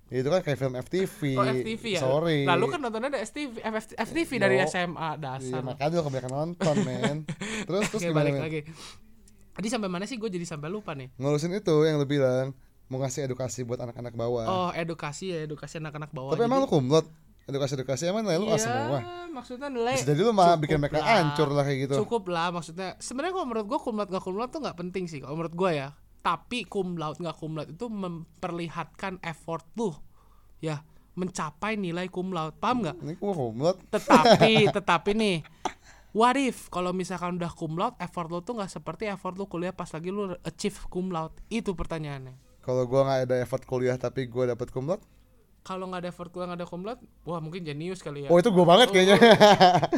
Ya, 0.07 0.23
itu 0.23 0.31
kan 0.31 0.39
kayak 0.39 0.55
film 0.57 0.79
FTV. 0.79 1.19
oh 1.35 1.43
FTV 1.43 1.85
ya 1.91 2.01
Sorry. 2.01 2.47
lalu 2.47 2.65
kan 2.71 2.79
nontonnya 2.79 3.11
ada 3.11 3.21
FTV, 3.21 3.59
FF 3.59 3.87
FTV 3.99 4.31
dari 4.39 4.55
Yo. 4.57 4.71
SMA 4.71 4.95
Iya, 4.95 5.19
dasar 5.19 5.61
makanya 5.61 5.91
lu 5.93 6.03
kebanyakan 6.07 6.31
nonton, 6.33 6.75
men. 6.81 7.17
terus 7.67 7.91
terus 7.91 8.01
Oke, 8.01 8.07
gimana, 8.07 8.19
balik 8.23 8.33
men? 8.33 8.41
lagi 8.41 8.61
Tadi 9.51 9.67
sampai 9.67 9.91
mana 9.91 10.07
sih 10.07 10.15
gue 10.15 10.31
jadi 10.31 10.47
sampai 10.47 10.71
lupa 10.71 10.95
nih 10.95 11.11
Ngurusin 11.19 11.51
itu 11.51 11.75
yang 11.83 11.99
lu 11.99 12.07
bilang 12.07 12.55
mau 12.87 13.03
ngasih 13.03 13.27
edukasi 13.27 13.67
buat 13.67 13.83
anak-anak 13.83 14.15
bawah. 14.15 14.47
oh 14.47 14.71
edukasi 14.71 15.35
ya 15.35 15.43
edukasi 15.43 15.83
anak-anak 15.83 16.15
bawah 16.15 16.39
Tapi 16.39 16.47
emang 16.47 16.63
lu 16.63 16.71
Jadi- 16.71 16.75
kumlot? 16.79 17.07
Edukasi-edukasi 17.47 18.11
emang 18.11 18.23
nilai 18.23 18.37
lu 18.37 18.47
A 18.47 18.55
Iya, 18.55 18.59
semua. 18.59 18.99
maksudnya 19.31 19.71
nilai 19.71 19.95
Bisa 19.95 20.09
jadi 20.09 20.21
lu 20.21 20.31
mah 20.31 20.59
bikin 20.59 20.77
mereka 20.77 20.99
lah. 20.99 21.23
hancur 21.23 21.49
lah 21.49 21.63
kayak 21.63 21.79
gitu. 21.87 21.95
cukup 22.03 22.27
lah 22.27 22.51
maksudnya 22.51 22.99
sebenarnya 22.99 23.33
kalau 23.33 23.47
menurut 23.47 23.67
gue 23.67 23.79
kumlat 23.79 24.09
gak 24.09 24.21
kumlat 24.21 24.49
tuh 24.49 24.61
nggak 24.61 24.77
penting 24.77 25.07
sih 25.07 25.23
kalau 25.23 25.39
menurut 25.39 25.55
gue 25.55 25.71
ya 25.73 25.89
tapi 26.21 26.67
cum 26.67 26.99
laude 26.99 27.23
nggak 27.23 27.37
cum 27.37 27.55
laude 27.55 27.71
itu 27.71 27.87
memperlihatkan 27.87 29.23
effort 29.23 29.63
lu 29.75 29.95
ya 30.59 30.83
mencapai 31.15 31.79
nilai 31.79 32.09
cum 32.09 32.29
laude 32.29 32.59
paham 32.59 32.83
nggak 32.83 32.97
Ini 32.99 33.15
gua 33.55 33.73
tetapi 33.87 34.53
tetapi 34.77 35.11
nih 35.13 35.37
what 36.11 36.35
if 36.35 36.67
kalau 36.67 36.91
misalkan 36.91 37.39
udah 37.39 37.49
cum 37.49 37.79
laude 37.79 37.95
effort 37.99 38.27
lu 38.27 38.43
tuh 38.43 38.59
nggak 38.59 38.69
seperti 38.69 39.07
effort 39.07 39.33
lu 39.33 39.47
kuliah 39.47 39.71
pas 39.71 39.87
lagi 39.87 40.11
lu 40.11 40.35
achieve 40.43 40.83
cum 40.89 41.09
laude 41.09 41.39
itu 41.47 41.71
pertanyaannya 41.73 42.35
Kalau 42.59 42.83
gua 42.85 43.07
nggak 43.07 43.21
ada 43.23 43.37
effort 43.39 43.63
kuliah 43.63 43.95
tapi 43.95 44.27
gua 44.27 44.51
dapet 44.51 44.75
kumlot, 44.75 44.99
kalau 45.67 45.91
nggak 45.91 46.07
ada 46.07 46.11
effort 46.15 46.31
kuliah 46.31 46.47
nggak 46.55 46.63
ada 46.63 46.69
laude 46.71 47.03
wah 47.27 47.43
mungkin 47.43 47.67
jenius 47.67 47.99
kali 47.99 48.23
ya 48.23 48.31
oh 48.31 48.39
itu 48.39 48.55
gua 48.55 48.79
banget 48.79 48.95
kayaknya. 48.95 49.19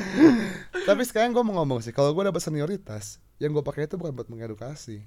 tapi 0.88 1.04
sekarang 1.04 1.36
gua 1.36 1.44
mau 1.44 1.60
ngomong 1.60 1.84
sih, 1.84 1.92
kalau 1.92 2.16
gua 2.16 2.32
dapet 2.32 2.40
senioritas, 2.40 3.20
yang 3.36 3.52
gua 3.52 3.60
pakai 3.60 3.84
itu 3.84 4.00
bukan 4.00 4.16
buat 4.16 4.32
mengedukasi. 4.32 5.04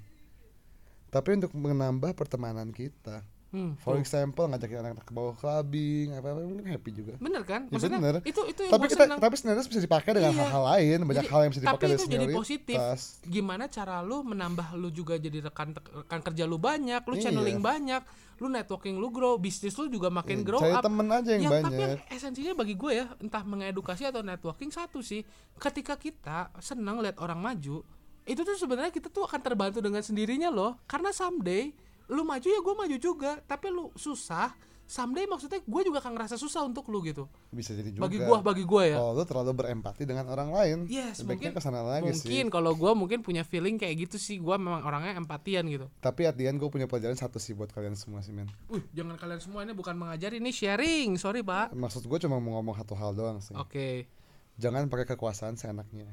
Tapi 1.09 1.29
untuk 1.41 1.51
menambah 1.57 2.13
pertemanan 2.13 2.69
kita. 2.69 3.25
Hmm, 3.51 3.71
For 3.77 3.95
example 3.95 4.43
ngajakin 4.45 4.79
anak-anak 4.79 5.03
ke 5.03 5.11
bawah 5.11 5.33
clubbing 5.33 6.11
apa 6.11 6.27
apa 6.27 6.39
mungkin 6.41 6.65
happy 6.65 6.91
juga. 6.91 7.13
bener 7.17 7.43
kan 7.43 7.61
Ya 7.63 7.71
maksudnya 7.71 7.99
bener. 7.99 8.15
itu 8.23 8.41
itu 8.45 8.61
yang 8.61 8.71
Tapi 8.71 8.85
kita 8.87 9.03
senang. 9.05 9.19
tapi 9.19 9.35
senioritas 9.35 9.67
bisa 9.67 9.81
dipakai 9.81 10.11
dengan 10.13 10.31
Iya. 10.31 10.39
hal-hal 10.41 10.63
lain, 10.65 10.97
banyak 11.03 11.15
Jadi- 11.17 11.29
hal 11.29 11.39
yang 11.41 11.51
bisa 11.51 11.61
dipakai 11.61 11.77
tapi 11.83 11.93
itu 11.93 12.05
jadi 12.07 12.25
positif. 12.31 12.77
gimana 13.23 13.63
cara 13.67 13.95
lu 13.99 14.23
menambah 14.23 14.67
lu 14.73 14.89
juga 14.89 15.15
jadi 15.15 15.37
rekan 15.43 15.71
rekan 15.75 16.19
kerja 16.21 16.43
lu 16.43 16.57
banyak 16.57 17.01
lu 17.01 17.13
Iya. 17.13 17.23
channeling 17.23 17.59
banyak 17.59 18.01
lu 18.37 18.47
networking 18.47 18.95
lu 18.95 19.07
grow 19.09 19.37
bisnis 19.37 19.75
lu 19.75 19.85
juga 19.85 20.09
makin 20.09 20.41
Iya, 20.41 20.45
grow 20.47 20.59
cari 20.59 20.73
up 20.73 20.81
temen 20.81 21.07
aja 21.07 21.29
yang 21.29 21.43
ya 21.43 21.51
banyak. 21.51 21.65
tapi 21.67 21.77
yang 21.77 21.93
esensinya 22.09 22.53
bagi 22.55 22.73
gue 22.73 22.91
ya 22.91 23.05
entah 23.17 23.43
mengedukasi 23.43 24.03
atau 24.03 24.19
networking 24.19 24.69
satu 24.69 24.99
sih 24.99 25.21
ketika 25.55 25.93
kita 25.93 26.37
senang 26.57 26.97
lihat 26.99 27.15
orang 27.17 27.37
maju 27.37 27.85
itu 28.23 28.37
tuh 28.39 28.53
sebenarnya 28.55 28.89
kita 28.89 29.07
tuh 29.07 29.23
akan 29.23 29.37
terbantu 29.39 29.77
dengan 29.77 29.99
sendirinya 29.99 30.49
loh 30.49 30.77
karena 30.85 31.09
someday 31.11 31.69
lu 32.11 32.21
maju 32.21 32.43
ya 32.43 32.59
gue 32.59 32.75
maju 32.75 32.97
juga. 32.97 33.31
Tapi 33.41 33.67
lu 33.67 33.89
susah 33.95 34.51
someday 34.83 35.23
maksudnya 35.23 35.63
gue 35.63 35.81
juga 35.87 36.03
akan 36.03 36.19
ngerasa 36.19 36.35
susah 36.35 36.67
untuk 36.67 36.91
lu 36.91 36.99
gitu. 37.01 37.23
Bisa 37.47 37.71
jadi 37.71 37.95
juga 37.95 38.03
bagi 38.03 38.19
gue 38.19 38.37
bagi 38.43 38.63
gue 38.67 38.83
ya. 38.91 38.99
kalau 38.99 39.15
lu 39.15 39.23
terlalu 39.23 39.51
berempati 39.55 40.03
dengan 40.03 40.27
orang 40.27 40.51
lain 40.51 40.77
Yes, 40.85 41.23
sebaiknya 41.23 41.49
mungkin- 41.49 41.53
ke 41.55 41.61
sana 41.63 41.79
lagi 41.79 42.11
sih. 42.11 42.27
mungkin 42.27 42.45
kalau 42.51 42.75
gue 42.75 42.91
mungkin 42.91 43.19
punya 43.23 43.47
feeling 43.47 43.79
kayak 43.79 44.03
gitu 44.03 44.19
sih. 44.19 44.35
Gue 44.37 44.59
memang 44.59 44.83
orangnya 44.83 45.15
empatian 45.15 45.63
gitu. 45.65 45.87
Tapi 45.97 46.27
at 46.27 46.35
the 46.35 46.43
end 46.43 46.59
gue 46.59 46.67
punya 46.67 46.91
pelajaran 46.91 47.15
satu 47.15 47.39
sih 47.39 47.55
buat 47.55 47.71
kalian 47.71 47.95
semua 47.95 48.19
sih 48.19 48.35
men. 48.35 48.51
Wih, 48.67 48.83
jangan 48.91 49.15
kalian 49.15 49.39
semua 49.39 49.63
ini 49.63 49.71
bukan 49.71 49.95
mengajari 49.95 50.43
ini 50.43 50.51
sharing. 50.51 51.15
Sorry 51.15 51.39
pak. 51.39 51.71
Maksud 51.71 52.03
gue 52.03 52.19
cuma 52.19 52.35
mau 52.37 52.59
ngomong 52.59 52.75
satu 52.75 52.91
hal 52.93 53.15
doang 53.15 53.39
sih. 53.39 53.55
Oke. 53.55 54.11
Jangan 54.59 54.91
pakai 54.91 55.15
kekuasaan 55.15 55.55
seenaknya 55.55 56.11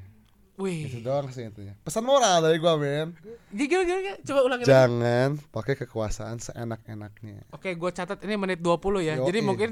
itu 0.59 0.67
wih 0.91 1.01
doang 1.01 1.31
sih 1.31 1.47
intinya 1.47 1.71
pesan 1.81 2.03
moral 2.03 2.43
dari 2.43 2.59
gue 2.59 2.75
men 2.77 3.15
gimana 3.49 3.83
gimana 3.85 4.01
gimana? 4.03 4.19
coba 4.21 4.41
ulangin 4.43 4.59
lagi. 4.61 4.75
jangan 4.75 5.31
pakai 5.49 5.75
kekuasaan 5.77 6.37
seenak-enaknya 6.37 7.47
Oke, 7.51 7.73
gue 7.73 7.91
catat 7.91 8.19
ini 8.21 8.35
menit 8.35 8.59
20 8.59 8.75
ya. 9.01 9.15
Yoi. 9.15 9.25
Jadi 9.25 9.39
mungkin 9.41 9.71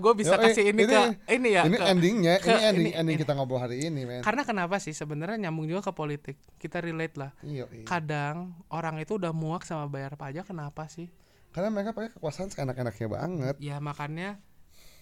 gue 0.00 0.12
bisa 0.14 0.34
Yoi, 0.34 0.42
kasih 0.42 0.64
ini, 0.66 0.82
ke 0.82 1.00
ini 1.30 1.48
ya. 1.50 1.62
ini 1.62 1.76
ke- 1.76 1.84
endingnya 1.86 2.34
ke- 2.38 2.48
ini 2.48 2.60
ending 2.62 2.86
ini- 2.86 2.96
ending 2.96 3.14
ini. 3.14 3.22
kita 3.22 3.32
ngobrol 3.32 3.60
hari 3.60 3.76
ini 3.82 4.02
men 4.02 4.20
Karena 4.20 4.42
kenapa 4.42 4.76
sih 4.76 4.90
sebenarnya 4.90 5.36
nyambung 5.38 5.66
juga 5.66 5.82
ke 5.82 5.92
politik. 5.92 6.36
Kita 6.56 6.80
relate 6.80 7.14
lah. 7.14 7.30
iya, 7.42 7.68
iya. 7.68 7.84
Kadang 7.84 8.56
orang 8.68 8.96
itu 8.96 9.14
udah 9.14 9.30
muak 9.30 9.62
sama 9.62 9.84
bayar 9.86 10.16
pajak 10.16 10.46
kenapa 10.46 10.88
sih? 10.88 11.12
karena 11.48 11.68
mereka 11.70 11.92
pakai 11.92 12.12
kekuasaan 12.12 12.48
seenak-enaknya 12.48 13.08
banget 13.10 13.54
Ya 13.58 13.76
makanya 13.78 14.36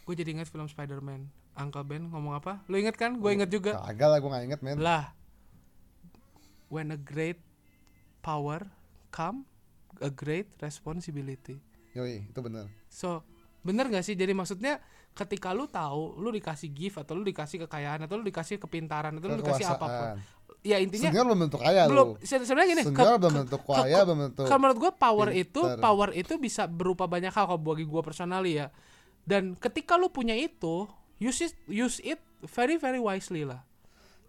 gue 0.02 0.14
jadi 0.14 0.34
ingat 0.34 0.46
film 0.46 0.66
Spider-Man. 0.66 1.26
Uncle 1.54 1.82
Ben 1.82 2.02
ngomong 2.04 2.34
apa? 2.34 2.66
Lu 2.66 2.74
inget 2.74 2.94
kan? 2.94 3.14
Gue 3.14 3.30
inget 3.32 3.46
juga. 3.48 3.78
kagak 3.80 4.08
lah 4.08 4.18
gue 4.18 4.28
gak 4.28 4.44
inget 4.44 4.60
men 4.60 4.76
Lah. 4.76 5.14
When 6.66 6.90
a 6.90 6.98
great 6.98 7.38
power 8.18 8.66
come 9.08 9.46
a 9.98 10.10
great 10.10 10.50
responsibility. 10.58 11.62
yoi 11.92 12.26
itu 12.26 12.40
bener 12.40 12.66
So, 12.88 13.22
bener 13.60 13.86
gak 13.86 14.02
sih? 14.02 14.12
Jadi 14.12 14.32
maksudnya 14.32 14.82
ketika 15.14 15.54
lu 15.54 15.70
tahu 15.70 16.18
lu 16.18 16.28
dikasih 16.28 16.68
gift 16.68 16.98
atau 16.98 17.14
lu 17.14 17.22
dikasih 17.22 17.62
kekayaan 17.64 18.02
atau 18.02 18.18
lu 18.18 18.24
dikasih 18.24 18.58
kepintaran 18.58 19.14
atau 19.14 19.30
lu 19.30 19.38
dikasih 19.38 19.66
apa 19.68 19.86
pun. 19.86 20.06
Ya 20.60 20.82
intinya 20.82 21.06
Senior 21.06 21.24
belum 21.24 21.40
tentu 21.46 21.58
kaya 21.60 21.86
belum 21.86 22.08
lu 22.10 22.18
se- 22.20 22.42
sebenarnya 22.42 22.68
gini. 22.72 22.82
Senior 22.82 23.14
belum 23.14 23.34
ke- 23.38 23.54
ke- 23.54 23.62
kaya 23.78 23.98
belum 24.02 24.18
tentu 24.26 24.42
Kalau 24.42 24.58
menurut 24.58 24.78
gue 24.80 24.92
power 24.92 25.28
itu 25.30 25.60
pinter. 25.62 25.78
power 25.78 26.08
itu 26.12 26.34
bisa 26.36 26.66
berupa 26.66 27.06
banyak 27.06 27.30
hal 27.30 27.46
kalau 27.46 27.62
bagi 27.62 27.84
gue 27.84 28.02
personally 28.02 28.58
ya. 28.58 28.74
Dan 29.22 29.54
ketika 29.54 29.94
lu 29.94 30.10
punya 30.10 30.34
itu, 30.34 30.90
use 31.18 31.44
it 31.44 31.52
use 31.66 31.98
it 32.02 32.18
very 32.44 32.76
very 32.76 32.98
wisely 32.98 33.42
lah. 33.42 33.62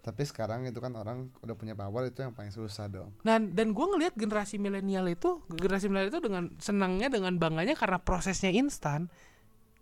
tapi 0.00 0.22
sekarang 0.22 0.62
itu 0.64 0.78
kan 0.78 0.94
orang 0.94 1.34
udah 1.42 1.58
punya 1.58 1.74
power 1.74 2.06
itu 2.06 2.22
yang 2.22 2.30
paling 2.30 2.54
susah 2.54 2.86
dong 2.86 3.10
Nah, 3.26 3.42
dan 3.42 3.74
gue 3.74 3.86
ngelihat 3.90 4.14
generasi 4.14 4.54
milenial 4.54 5.02
itu, 5.10 5.42
generasi 5.50 5.90
milenial 5.90 6.14
itu 6.14 6.22
dengan 6.22 6.44
senangnya, 6.62 7.10
dengan 7.10 7.34
bangganya 7.36 7.74
karena 7.74 7.98
prosesnya 7.98 8.54
instan, 8.54 9.10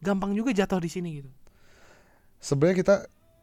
gampang 0.00 0.32
juga 0.32 0.56
jatuh 0.56 0.80
di 0.80 0.88
sini 0.88 1.20
gitu. 1.20 1.30
sebenarnya 2.40 2.76
kita 2.80 2.94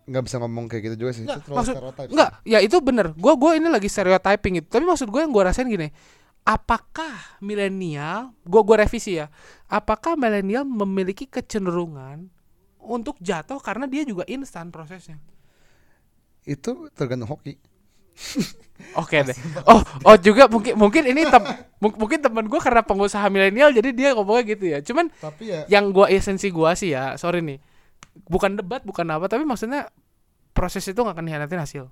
nggak 0.02 0.24
bisa 0.26 0.42
ngomong 0.42 0.66
kayak 0.66 0.84
gitu 0.92 1.06
juga 1.06 1.12
sih 1.14 1.24
Nggak, 1.30 1.40
itu 1.46 1.50
maksud-. 1.54 1.78
Enggak, 2.10 2.32
ya 2.42 2.58
itu 2.58 2.78
bener. 2.82 3.14
Gue 3.14 3.34
gua 3.38 3.54
ini 3.54 3.70
lagi 3.70 3.86
stereotyping 3.86 4.66
itu. 4.66 4.68
Tapi 4.68 4.82
maksud 4.82 5.08
gue 5.08 5.22
yang 5.22 5.30
gue 5.30 5.44
rasain 5.46 5.70
gini, 5.70 5.94
apakah 6.42 7.38
milenial, 7.40 8.34
gue 8.42 8.62
gua 8.66 8.82
revisi 8.82 9.22
ya, 9.22 9.30
apakah 9.70 10.18
milenial 10.18 10.66
memiliki 10.66 11.30
kecenderungan 11.30 12.34
untuk 12.86 13.18
jatuh 13.22 13.60
karena 13.62 13.86
dia 13.90 14.04
juga 14.08 14.24
instan 14.30 14.70
prosesnya? 14.74 15.18
itu 16.54 16.72
tergantung 16.98 17.30
hoki 17.32 17.54
Oke 19.02 19.24
deh. 19.24 19.38
Oh, 19.70 19.80
oh 20.04 20.16
juga 20.20 20.52
mungkin 20.52 20.76
mungkin 20.76 21.04
ini 21.08 21.24
tem, 21.24 21.44
mung- 21.80 21.96
mungkin 21.96 22.20
teman 22.20 22.44
gue 22.52 22.60
karena 22.60 22.84
pengusaha 22.84 23.24
milenial 23.32 23.72
jadi 23.72 23.90
dia 23.96 24.10
ngomongnya 24.18 24.44
gitu 24.58 24.66
ya. 24.68 24.80
Cuman 24.84 25.08
tapi 25.22 25.46
ya 25.54 25.62
yang 25.70 25.94
gua 25.96 26.12
esensi 26.12 26.50
gua 26.52 26.76
sih 26.76 26.92
ya, 26.96 27.16
sorry 27.16 27.40
nih. 27.46 27.60
Bukan 28.28 28.60
debat, 28.60 28.82
bukan 28.86 29.08
apa, 29.12 29.28
tapi 29.32 29.44
maksudnya 29.48 29.90
proses 30.56 30.86
itu 30.88 31.00
nggak 31.00 31.16
akan 31.18 31.28
hianatin 31.30 31.62
hasil. 31.64 31.86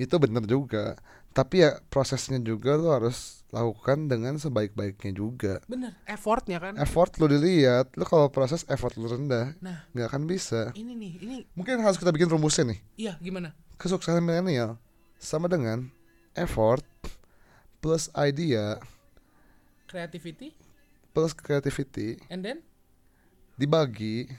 itu 0.00 0.14
bener 0.16 0.44
juga 0.48 0.96
tapi 1.36 1.62
ya 1.64 1.78
prosesnya 1.92 2.38
juga 2.42 2.74
lo 2.80 2.90
harus 2.96 3.39
lakukan 3.50 4.06
dengan 4.06 4.34
sebaik-baiknya 4.34 5.12
juga 5.12 5.58
Bener, 5.66 5.94
effortnya 6.04 6.56
kan. 6.56 6.74
effort 6.76 7.14
lo 7.16 7.26
dilihat 7.26 7.90
lo 7.94 8.04
kalau 8.04 8.26
proses 8.26 8.62
effort 8.66 8.94
lo 8.94 9.06
rendah 9.06 9.58
Nah, 9.58 9.84
nggak 9.90 10.06
akan 10.06 10.22
bisa 10.24 10.70
ini 10.72 10.94
nih, 10.94 11.12
ini 11.18 11.36
mungkin 11.52 11.78
harus 11.78 11.94
kita 11.94 12.10
bikin 12.10 12.26
rumusnya 12.26 12.70
nih 12.70 12.78
iya 12.96 13.12
gimana? 13.18 13.50
kesuksesan 13.74 14.20
milenial 14.20 14.78
sama 15.16 15.46
dengan 15.46 15.90
effort 16.32 16.86
plus 17.78 18.06
idea 18.14 18.78
Creativity 19.84 20.54
plus 21.10 21.32
creativity 21.32 22.22
and 22.30 22.40
then 22.40 22.62
dibagi 23.54 24.30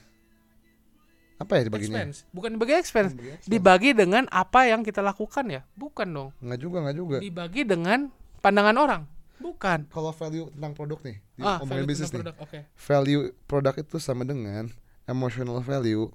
apa 1.35 1.57
ya 1.57 1.65
dibaginya 1.65 2.05
expense. 2.05 2.21
Bukan 2.29 2.53
dibagi 2.53 2.73
expense, 2.77 3.11
Dibagi 3.11 3.29
expense. 3.33 3.49
dibagi 3.49 3.89
dengan 3.91 4.23
apa 4.29 4.69
yang 4.69 4.85
kita 4.85 5.01
lakukan 5.01 5.41
ya. 5.49 5.61
Bukan 5.73 6.07
dong. 6.07 6.29
nggak 6.37 6.59
juga 6.61 6.77
nggak 6.85 6.95
juga 6.95 7.17
Dibagi 7.17 7.61
dengan 7.65 7.99
pandangan 8.41 8.75
orang. 8.75 9.03
Bukan. 9.37 9.89
kalau 9.89 10.13
value 10.13 10.53
tentang 10.53 10.69
produk 10.71 11.01
nih 11.01 11.17
di 11.33 11.41
Ah, 11.41 11.57
ngomongin 11.57 11.81
value 11.81 11.89
bisnis 11.89 12.09
nih 12.09 12.21
produk. 12.21 12.35
Oke. 12.37 12.59
value 12.77 13.21
produk 13.43 13.73
itu 13.75 13.97
sama 13.97 14.21
dengan 14.21 14.69
emotional 15.03 15.57
value 15.59 16.13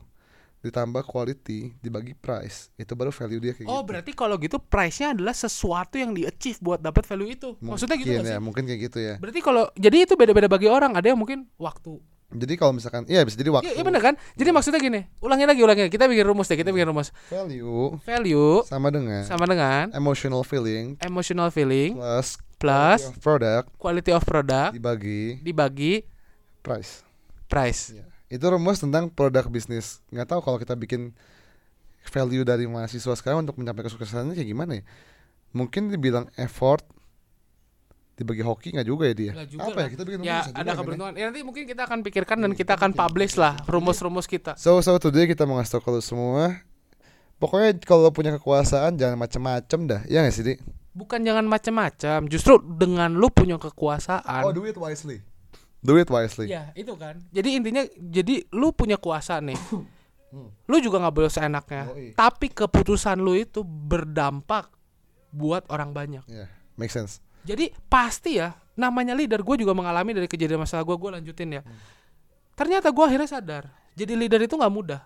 ditambah 0.62 1.02
quality 1.02 1.74
dibagi 1.78 2.14
price 2.14 2.70
itu 2.74 2.90
baru 2.92 3.10
value 3.10 3.38
dia 3.38 3.50
kayak 3.50 3.66
Oh, 3.66 3.82
gitu 3.82 3.86
berarti 3.86 4.10
kalau 4.12 4.34
gitu 4.36 4.58
price-nya 4.58 5.10
adalah 5.10 5.30
sesuatu 5.30 5.94
yang 5.94 6.10
di-achieve 6.10 6.58
buat 6.58 6.78
dapat 6.78 7.02
value 7.04 7.30
itu. 7.32 7.48
Maksudnya 7.58 7.94
gitu 7.94 8.14
Mungkin 8.14 8.26
ya 8.26 8.34
sih? 8.34 8.42
mungkin 8.42 8.62
kayak 8.64 8.80
gitu 8.84 8.98
ya 8.98 9.14
Berarti 9.18 9.40
kalau 9.42 9.64
jadi 9.74 9.96
itu 10.02 10.14
beda-beda 10.14 10.46
bagi 10.46 10.66
orang. 10.66 10.94
Ada 10.94 11.10
yang 11.10 11.18
mungkin 11.18 11.50
waktu. 11.56 11.98
Jadi 12.26 12.58
kalau 12.58 12.74
misalkan 12.74 13.06
iya 13.06 13.22
bisa 13.22 13.38
jadi 13.38 13.54
waktu 13.54 13.70
Iya, 13.70 13.74
iya 13.78 13.84
bener 13.86 14.02
kan? 14.02 14.14
Jadi 14.34 14.50
maksudnya 14.50 14.82
gini, 14.82 15.06
ulangi 15.22 15.46
lagi, 15.46 15.62
ulangi. 15.62 15.82
lagi. 15.86 15.92
Kita 15.94 16.10
bikin 16.10 16.26
rumus 16.26 16.50
deh, 16.50 16.58
kita 16.58 16.74
bikin 16.74 16.90
rumus. 16.90 17.14
value 17.30 17.94
Value 18.02 18.66
sama 18.66 18.90
dengan 18.90 19.22
sama 19.22 19.46
dengan 19.46 19.94
emotional 19.94 20.42
feeling 20.42 20.98
emotional 21.06 21.48
feeling 21.54 21.94
plus 21.94 22.34
plus 22.58 23.00
quality 23.06 23.06
of 23.06 23.22
product 23.22 23.66
quality 23.78 24.10
of 24.10 24.22
product 24.26 24.70
dibagi 24.74 25.38
dibagi 25.44 25.92
price 26.64 27.06
price. 27.46 27.94
Ya. 27.94 28.02
itu 28.26 28.42
rumus 28.42 28.82
tentang 28.82 29.06
produk 29.06 29.46
bisnis 29.46 30.02
nggak 30.10 30.26
tahu 30.26 30.40
kalau 30.42 30.58
kita 30.58 30.74
bikin 30.74 31.14
value 32.06 32.42
dari 32.42 32.66
mahasiswa 32.66 33.14
sekarang 33.14 33.46
untuk 33.46 33.54
mencapai 33.54 33.86
kesuksesannya 33.86 34.34
kayak 34.34 34.50
gimana 34.50 34.82
ya 34.82 34.84
mungkin 35.54 35.94
dibilang 35.94 36.26
effort 36.34 36.82
dibagi 38.16 38.40
hoki 38.40 38.72
nggak 38.72 38.88
juga 38.88 39.04
ya 39.04 39.14
dia 39.14 39.32
Nggak 39.36 39.48
juga 39.50 39.60
apa 39.62 39.70
lah. 39.70 39.84
ya 39.84 39.88
kita 39.92 40.02
bikin 40.02 40.18
rumus 40.18 40.32
Ya, 40.32 40.40
ada 40.48 40.64
ya? 40.64 40.74
keberuntungan. 40.74 41.12
Ya 41.12 41.24
nanti 41.28 41.40
mungkin 41.44 41.64
kita 41.64 41.82
akan 41.84 41.98
pikirkan 42.00 42.36
dan 42.40 42.52
kita 42.52 42.72
akan 42.74 42.90
publish 42.92 43.36
lah 43.36 43.52
rumus-rumus 43.64 44.24
kita. 44.24 44.56
So 44.56 44.80
so 44.80 44.96
today 44.96 45.24
kita 45.26 45.44
mau 45.44 45.56
ngasih 45.56 45.76
tau 45.76 45.82
kalau 45.82 46.00
semua 46.00 46.64
Pokoknya 47.36 47.76
kalau 47.78 48.08
punya 48.08 48.32
kekuasaan 48.32 48.96
jangan 48.96 49.20
macem-macem 49.20 49.84
dah 49.84 50.00
Ya 50.08 50.24
gak 50.24 50.32
sih 50.32 50.40
Di? 50.42 50.54
Bukan 50.90 51.20
jangan 51.20 51.44
macam-macam, 51.44 52.24
justru 52.24 52.56
dengan 52.64 53.12
lu 53.12 53.28
punya 53.28 53.60
kekuasaan. 53.60 54.48
do 54.48 54.64
it 54.64 54.80
wisely 54.80 55.20
Do 55.84 56.00
it 56.00 56.08
wisely 56.08 56.48
Ya, 56.48 56.72
itu 56.72 56.96
kan. 56.96 57.20
Jadi 57.28 57.48
intinya 57.52 57.84
jadi 57.94 58.48
lu 58.50 58.72
punya 58.72 58.96
kuasa 58.96 59.44
nih. 59.44 59.60
Lu 60.64 60.76
juga 60.80 60.96
nggak 60.98 61.14
boleh 61.14 61.28
seenaknya. 61.28 61.92
Yoi. 61.92 62.16
Tapi 62.16 62.48
keputusan 62.48 63.20
lu 63.20 63.36
itu 63.36 63.60
berdampak 63.60 64.72
buat 65.28 65.68
orang 65.68 65.92
banyak. 65.92 66.24
Ya, 66.26 66.48
make 66.74 66.88
sense 66.88 67.20
Jadi 67.46 67.70
pasti 67.86 68.42
ya 68.42 68.50
namanya 68.76 69.14
leader 69.14 69.40
gue 69.40 69.56
juga 69.62 69.72
mengalami 69.72 70.12
dari 70.12 70.26
kejadian 70.26 70.66
masalah 70.66 70.82
gue 70.82 70.96
gue 70.98 71.10
lanjutin 71.14 71.48
ya. 71.54 71.62
Ternyata 72.58 72.90
gue 72.90 73.04
akhirnya 73.06 73.30
sadar 73.30 73.64
jadi 73.96 74.12
leader 74.12 74.44
itu 74.44 74.54
nggak 74.54 74.74
mudah. 74.74 75.00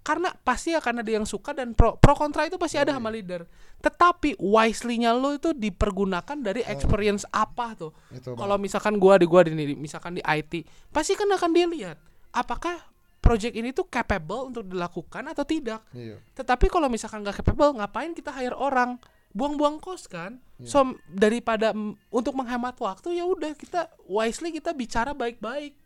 Karena 0.00 0.30
pasti 0.30 0.70
akan 0.70 1.02
ada 1.02 1.10
yang 1.10 1.26
suka 1.26 1.50
dan 1.50 1.74
pro 1.74 1.98
pro 1.98 2.14
kontra 2.14 2.46
itu 2.46 2.54
pasti 2.56 2.78
ada 2.78 2.94
sama 2.94 3.10
leader. 3.10 3.42
Tetapi 3.82 4.38
wisely-nya 4.38 5.10
lo 5.10 5.34
itu 5.34 5.50
dipergunakan 5.50 6.38
dari 6.40 6.62
experience 6.62 7.26
apa 7.28 7.74
tuh. 7.74 7.90
Kalau 8.38 8.54
misalkan 8.56 9.02
gua 9.02 9.18
di 9.18 9.26
gua 9.26 9.42
di 9.42 9.50
di- 9.52 9.74
misalkan 9.74 10.14
di 10.14 10.22
IT, 10.22 10.62
pasti 10.94 11.18
kan 11.18 11.26
akan 11.26 11.50
dilihat 11.50 11.98
apakah 12.30 12.78
project 13.18 13.58
ini 13.58 13.74
tuh 13.74 13.90
capable 13.90 14.54
untuk 14.54 14.70
dilakukan 14.70 15.26
atau 15.26 15.42
tidak. 15.42 15.82
Iya. 15.90 16.22
Tetapi 16.38 16.70
kalau 16.70 16.86
misalkan 16.86 17.26
nggak 17.26 17.42
capable, 17.42 17.74
ngapain 17.74 18.14
kita 18.14 18.30
hire 18.30 18.54
orang? 18.54 19.02
Buang-buang 19.36 19.76
kos 19.78 20.08
kan. 20.08 20.40
Iya. 20.56 20.72
So 20.72 20.78
daripada 21.04 21.76
untuk 22.08 22.32
menghemat 22.32 22.80
waktu 22.80 23.20
ya 23.20 23.28
udah 23.28 23.52
kita 23.52 23.92
wisely 24.08 24.48
kita 24.50 24.72
bicara 24.72 25.12
baik-baik. 25.12 25.76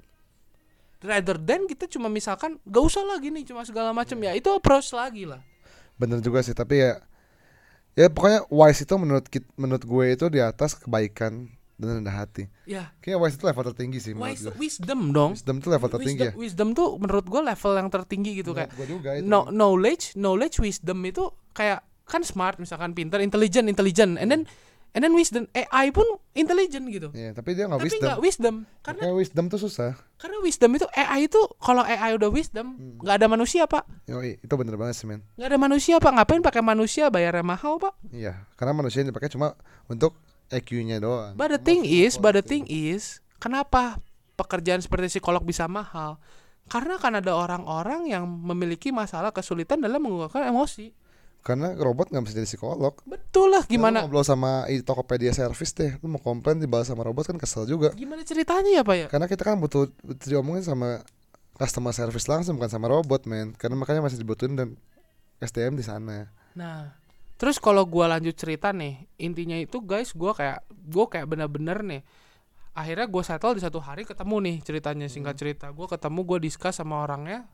Rather 1.01 1.35
than 1.35 1.65
kita 1.65 1.89
cuma 1.89 2.07
misalkan 2.07 2.61
gak 2.63 2.85
usah 2.85 3.01
lagi 3.03 3.33
nih 3.33 3.43
cuma 3.49 3.65
segala 3.65 3.91
macam 3.91 4.21
Iya. 4.21 4.37
ya 4.37 4.39
itu 4.39 4.49
approach 4.53 4.93
lagi 4.93 5.25
lah. 5.27 5.41
Bener 5.97 6.21
juga 6.21 6.41
sih 6.41 6.55
tapi 6.55 6.81
ya 6.81 7.03
Ya 7.99 8.07
pokoknya 8.07 8.47
wise 8.47 8.87
itu 8.87 8.95
menurut 8.95 9.27
menurut 9.59 9.83
gue 9.83 10.05
itu 10.15 10.27
di 10.31 10.39
atas 10.39 10.79
kebaikan 10.79 11.51
dan 11.75 11.99
rendah 11.99 12.23
hati 12.23 12.47
Ya, 12.63 12.95
Kayaknya 13.03 13.19
wise 13.19 13.35
itu 13.35 13.45
level 13.51 13.65
tertinggi 13.75 13.99
sih 13.99 14.13
wise, 14.15 14.47
gue 14.47 14.55
wisdom 14.55 15.11
dong. 15.11 15.35
Wisdom 15.35 15.59
itu 15.59 15.69
level 15.75 15.89
tertinggi 15.91 16.23
Wisdom, 16.23 16.31
ya 16.31 16.39
wisdom 16.39 16.69
tuh 16.71 16.89
menurut 17.03 17.27
gue 17.27 17.41
level 17.43 17.73
yang 17.75 17.89
tertinggi 17.91 18.31
gitu 18.39 18.55
kayak 18.55 18.71
Menurut 18.71 18.79
gue 18.79 18.95
juga 18.95 19.11
itu 19.19 19.27
no, 19.27 19.51
knowledge 19.51 20.15
knowledge 20.15 20.63
wisdom 20.63 21.03
itu 21.03 21.25
kayak 21.51 21.83
kan 22.11 22.27
smart 22.27 22.59
misalkan 22.59 22.91
pinter 22.91 23.23
intelligent 23.23 23.71
intelligent. 23.71 24.19
And 24.19 24.27
then 24.29 24.43
and 24.91 25.07
then 25.07 25.15
wisdom 25.15 25.47
AI 25.55 25.95
pun 25.95 26.03
intelligent 26.35 26.91
gitu. 26.91 27.15
Iya, 27.15 27.31
tapi 27.31 27.55
dia 27.55 27.71
nggak 27.71 27.79
tapi 27.79 27.87
wisdom. 27.87 28.03
nggak 28.03 28.21
wisdom 28.21 28.55
karena 28.83 29.01
Kayak 29.07 29.17
wisdom 29.23 29.45
tuh 29.47 29.61
susah. 29.63 29.91
karena 30.19 30.37
wisdom 30.43 30.71
itu 30.75 30.87
AI 30.91 31.31
itu 31.31 31.41
kalau 31.63 31.87
AI 31.87 32.19
udah 32.19 32.27
wisdom 32.27 32.67
nggak 32.99 33.17
ada 33.23 33.27
manusia 33.31 33.71
pak. 33.71 33.87
Yoi, 34.11 34.43
itu 34.43 34.55
bener 34.59 34.75
banget 34.75 34.99
sih 34.99 35.07
men. 35.07 35.23
nggak 35.39 35.47
ada 35.47 35.59
manusia 35.63 36.03
pak. 36.03 36.11
Ngapain 36.11 36.43
pakai 36.43 36.59
manusia? 36.61 37.07
Bayarnya 37.07 37.47
mahal 37.47 37.79
pak. 37.79 37.95
Iya, 38.11 38.43
karena 38.59 38.75
manusia 38.75 39.07
yang 39.07 39.15
dipakai 39.15 39.31
cuma 39.31 39.55
untuk 39.87 40.19
EQ-nya 40.51 40.99
doang. 40.99 41.39
but 41.39 41.55
the 41.55 41.63
thing 41.63 41.87
is 41.87 42.19
but 42.19 42.35
the 42.35 42.43
thing 42.43 42.67
is 42.67 43.23
kenapa 43.39 44.03
pekerjaan 44.35 44.83
seperti 44.83 45.07
psikolog 45.07 45.47
bisa 45.47 45.71
mahal? 45.71 46.19
Karena 46.67 46.99
kan 46.99 47.15
ada 47.15 47.35
orang-orang 47.35 48.11
yang 48.11 48.27
memiliki 48.27 48.91
masalah 48.91 49.31
kesulitan 49.31 49.79
dalam 49.79 50.03
mengungkapkan 50.03 50.51
emosi 50.51 50.91
Karena 51.41 51.73
robot 51.73 52.09
nggak 52.09 52.23
bisa 52.23 52.35
jadi 52.37 52.49
psikolog. 52.49 52.95
betul 53.03 53.49
lah 53.49 53.65
Ya, 53.65 53.69
lu 53.69 53.73
gimana 53.81 53.99
ngobrol 54.05 54.23
sama 54.23 54.65
i- 54.67 54.81
Tokopedia 54.81 55.33
service 55.33 55.73
deh, 55.73 55.97
lu 55.99 56.09
mau 56.09 56.21
komplain 56.21 56.57
dibalas 56.57 56.85
sama 56.85 57.01
robot 57.01 57.27
kan 57.27 57.37
kesel 57.37 57.65
juga. 57.65 57.91
gimana 57.93 58.21
ceritanya 58.21 58.71
ya 58.71 58.83
pak 58.83 58.97
ya 58.97 59.07
Karena 59.09 59.25
kita 59.25 59.43
kan 59.43 59.57
butuh, 59.57 59.89
butuh 60.01 60.27
diomongin 60.27 60.61
sama 60.61 61.01
customer 61.57 61.91
service 61.91 62.25
langsung 62.25 62.57
bukan 62.57 62.69
sama 62.69 62.87
robot 62.87 63.25
men. 63.25 63.53
Karena 63.53 63.75
makanya 63.75 64.01
masih 64.01 64.17
dibutuhin 64.17 64.53
dan 64.53 64.77
SDM 65.39 65.73
di 65.73 65.83
sana. 65.83 66.29
Nah, 66.53 66.93
terus 67.37 67.57
kalau 67.57 67.85
gua 67.85 68.09
lanjut 68.11 68.33
cerita 68.33 68.69
nih, 68.71 69.09
intinya 69.17 69.57
itu 69.57 69.81
guys, 69.81 70.13
gua 70.13 70.33
kayak 70.33 70.61
gua 70.87 71.09
kayak 71.09 71.25
bener-bener 71.27 71.81
nih. 71.81 72.03
Akhirnya 72.71 73.05
gua 73.05 73.21
settle 73.21 73.57
di 73.57 73.61
satu 73.61 73.77
hari 73.79 74.05
ketemu 74.05 74.37
nih 74.41 74.57
ceritanya 74.61 75.09
singkat 75.09 75.35
cerita. 75.35 75.73
Gua 75.73 75.85
ketemu 75.85 76.21
gua 76.23 76.37
discuss 76.39 76.77
sama 76.77 77.01
orangnya. 77.01 77.49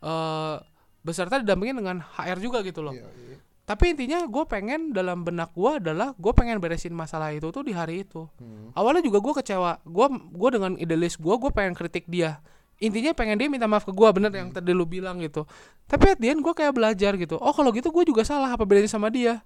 eh 0.00 0.56
beserta 1.00 1.40
didampingin 1.40 1.80
dengan 1.80 2.04
HR 2.04 2.38
juga 2.40 2.60
gitu 2.64 2.84
loh. 2.84 2.92
Iya, 2.92 3.08
iya. 3.08 3.36
Tapi 3.70 3.94
intinya 3.94 4.26
gue 4.26 4.44
pengen 4.50 4.90
dalam 4.90 5.22
benak 5.22 5.54
gua 5.54 5.78
adalah 5.78 6.10
gue 6.18 6.32
pengen 6.34 6.58
beresin 6.58 6.90
masalah 6.90 7.30
itu 7.30 7.54
tuh 7.54 7.62
di 7.62 7.70
hari 7.70 8.02
itu. 8.02 8.26
Hmm. 8.42 8.74
Awalnya 8.74 9.06
juga 9.06 9.22
gua 9.22 9.34
kecewa. 9.38 9.78
Gua 9.86 10.10
gua 10.10 10.48
dengan 10.50 10.74
idealis 10.74 11.14
gua 11.14 11.38
gue 11.38 11.54
pengen 11.54 11.78
kritik 11.78 12.10
dia. 12.10 12.42
Intinya 12.82 13.14
pengen 13.14 13.38
dia 13.38 13.46
minta 13.46 13.70
maaf 13.70 13.86
ke 13.86 13.94
gua 13.94 14.10
bener 14.10 14.34
yang 14.34 14.50
tadi 14.50 14.74
lu 14.74 14.90
bilang 14.90 15.22
gitu. 15.22 15.46
Tapi 15.86 16.16
at 16.16 16.18
the 16.18 16.34
end 16.34 16.42
gue 16.42 16.50
kayak 16.50 16.74
belajar 16.74 17.14
gitu. 17.14 17.38
Oh 17.38 17.54
kalau 17.54 17.70
gitu 17.70 17.94
gue 17.94 18.04
juga 18.10 18.26
salah 18.26 18.50
apa 18.50 18.66
bedanya 18.66 18.90
sama 18.90 19.06
dia? 19.06 19.38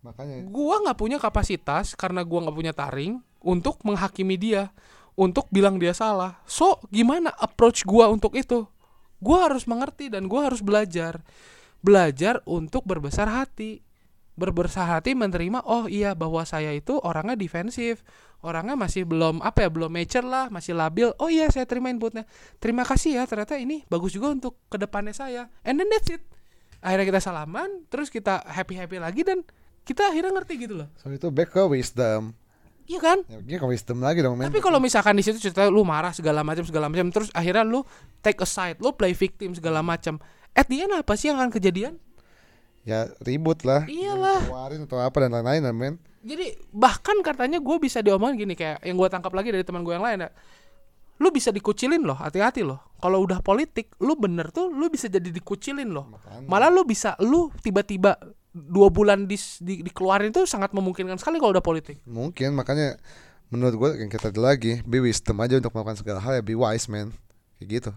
Makanya 0.00 0.46
Gua 0.48 0.80
nggak 0.80 0.96
punya 0.96 1.18
kapasitas 1.20 1.92
karena 1.92 2.24
gua 2.24 2.48
nggak 2.48 2.56
punya 2.56 2.72
taring 2.72 3.20
untuk 3.44 3.84
menghakimi 3.84 4.40
dia, 4.40 4.72
untuk 5.12 5.44
bilang 5.52 5.76
dia 5.76 5.92
salah. 5.92 6.40
So 6.48 6.80
gimana 6.88 7.36
approach 7.36 7.84
gua 7.84 8.08
untuk 8.08 8.32
itu? 8.32 8.64
Gua 9.18 9.48
harus 9.48 9.64
mengerti 9.64 10.12
dan 10.12 10.28
gua 10.28 10.52
harus 10.52 10.60
belajar, 10.60 11.20
belajar 11.80 12.44
untuk 12.44 12.84
berbesar 12.84 13.28
hati, 13.28 13.80
berbesar 14.36 15.00
hati 15.00 15.16
menerima. 15.16 15.64
Oh 15.64 15.88
iya 15.88 16.12
bahwa 16.12 16.44
saya 16.44 16.70
itu 16.76 17.00
orangnya 17.00 17.34
defensif, 17.34 18.04
orangnya 18.44 18.76
masih 18.76 19.08
belum 19.08 19.40
apa 19.40 19.66
ya 19.66 19.70
belum 19.72 19.88
mature 19.88 20.28
lah, 20.28 20.52
masih 20.52 20.76
labil. 20.76 21.10
Oh 21.16 21.32
iya 21.32 21.48
saya 21.48 21.64
terima 21.64 21.88
inputnya. 21.88 22.28
Terima 22.60 22.84
kasih 22.84 23.18
ya 23.18 23.24
ternyata 23.24 23.56
ini 23.56 23.82
bagus 23.88 24.12
juga 24.12 24.30
untuk 24.30 24.60
ke 24.68 24.76
depannya 24.76 25.16
saya. 25.16 25.48
And 25.64 25.80
then 25.80 25.88
that's 25.88 26.12
it. 26.12 26.22
Akhirnya 26.84 27.08
kita 27.08 27.20
salaman, 27.24 27.88
terus 27.88 28.12
kita 28.12 28.44
happy 28.44 28.76
happy 28.76 29.00
lagi 29.00 29.24
dan 29.24 29.42
kita 29.86 30.12
akhirnya 30.12 30.34
ngerti 30.34 30.54
gitu 30.66 30.74
loh. 30.82 30.88
so 30.98 31.08
itu 31.08 31.30
back 31.32 31.54
ke 31.54 31.62
wisdom. 31.66 32.36
Iya 32.86 33.00
kan? 33.02 33.18
Ya, 33.26 33.58
ke 33.58 33.66
wisdom 33.66 33.98
lagi 33.98 34.22
dong 34.22 34.38
men. 34.38 34.46
Tapi 34.46 34.62
kalau 34.62 34.78
misalkan 34.78 35.18
di 35.18 35.22
situ 35.26 35.42
cerita 35.42 35.66
lu 35.66 35.82
marah 35.82 36.14
segala 36.14 36.46
macam 36.46 36.62
segala 36.62 36.86
macam 36.86 37.10
terus 37.10 37.34
akhirnya 37.34 37.66
lu 37.66 37.82
take 38.22 38.38
a 38.38 38.48
side, 38.48 38.78
lu 38.78 38.94
play 38.94 39.10
victim 39.14 39.54
segala 39.54 39.82
macam. 39.82 40.22
At 40.54 40.70
the 40.70 40.86
end 40.86 40.94
apa 40.94 41.18
sih 41.18 41.28
yang 41.28 41.42
akan 41.42 41.50
kejadian? 41.50 41.98
ya 42.86 43.10
ribut 43.20 43.66
lah. 43.66 43.82
Iyalah. 43.84 44.46
Keluarin 44.46 44.86
atau 44.86 45.02
apa 45.02 45.16
dan 45.26 45.34
lain-lain 45.34 45.74
men. 45.74 45.94
Jadi 46.22 46.54
bahkan 46.70 47.18
katanya 47.20 47.58
gue 47.58 47.76
bisa 47.82 47.98
diomongin 47.98 48.46
gini 48.46 48.54
kayak 48.54 48.86
yang 48.86 48.94
gue 48.94 49.08
tangkap 49.10 49.34
lagi 49.34 49.50
dari 49.50 49.66
teman 49.66 49.82
gue 49.82 49.92
yang 49.98 50.06
lain 50.06 50.26
ya. 50.26 50.30
Lu 51.16 51.32
bisa 51.32 51.48
dikucilin 51.48 52.04
loh, 52.04 52.14
hati-hati 52.14 52.60
loh. 52.60 52.92
Kalau 53.00 53.24
udah 53.24 53.40
politik, 53.40 53.96
lu 54.04 54.20
bener 54.20 54.52
tuh, 54.52 54.68
lu 54.68 54.92
bisa 54.92 55.08
jadi 55.08 55.32
dikucilin 55.32 55.88
loh. 55.88 56.12
Makanya. 56.12 56.44
Malah 56.44 56.68
lu 56.68 56.84
bisa, 56.84 57.16
lu 57.24 57.48
tiba-tiba 57.64 58.20
dua 58.56 58.88
bulan 58.88 59.28
di, 59.28 59.36
di- 59.60 59.84
dikeluarin 59.84 60.32
itu 60.32 60.48
sangat 60.48 60.72
memungkinkan 60.72 61.20
sekali 61.20 61.36
kalau 61.36 61.52
udah 61.52 61.64
politik. 61.64 62.00
Mungkin 62.08 62.56
makanya 62.56 62.96
menurut 63.52 63.76
gue 63.76 63.90
yang 64.00 64.10
kita 64.10 64.32
lagi 64.40 64.80
be 64.88 64.98
wisdom 65.04 65.36
aja 65.44 65.60
untuk 65.60 65.76
melakukan 65.76 66.00
segala 66.00 66.18
hal 66.24 66.40
ya 66.40 66.42
be 66.42 66.56
wise 66.56 66.88
man. 66.88 67.12
Kayak 67.60 67.68
gitu. 67.68 67.90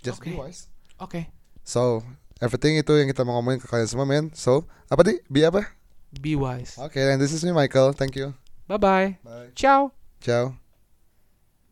Just 0.00 0.24
be 0.24 0.32
Oke. 0.32 0.40
wise. 0.48 0.60
Oke, 0.96 1.20
so 1.60 2.00
everything 2.40 2.80
itu 2.80 2.88
yang 2.96 3.12
kita 3.12 3.20
mau 3.20 3.36
ngomongin 3.36 3.60
ke 3.60 3.68
kalian 3.68 3.88
semua 3.88 4.08
man. 4.08 4.32
So 4.32 4.64
apa 4.88 5.04
di 5.04 5.20
be 5.28 5.44
apa? 5.44 5.68
Be 6.16 6.32
wise. 6.32 6.80
oke 6.80 6.96
and 6.96 7.20
this 7.20 7.36
is 7.36 7.44
me 7.44 7.52
Michael. 7.52 7.92
Thank 7.92 8.16
you. 8.16 8.32
Bye 8.64 8.80
bye. 8.80 9.08
bye. 9.20 9.52
Ciao. 9.52 9.92
ciao 10.24 10.65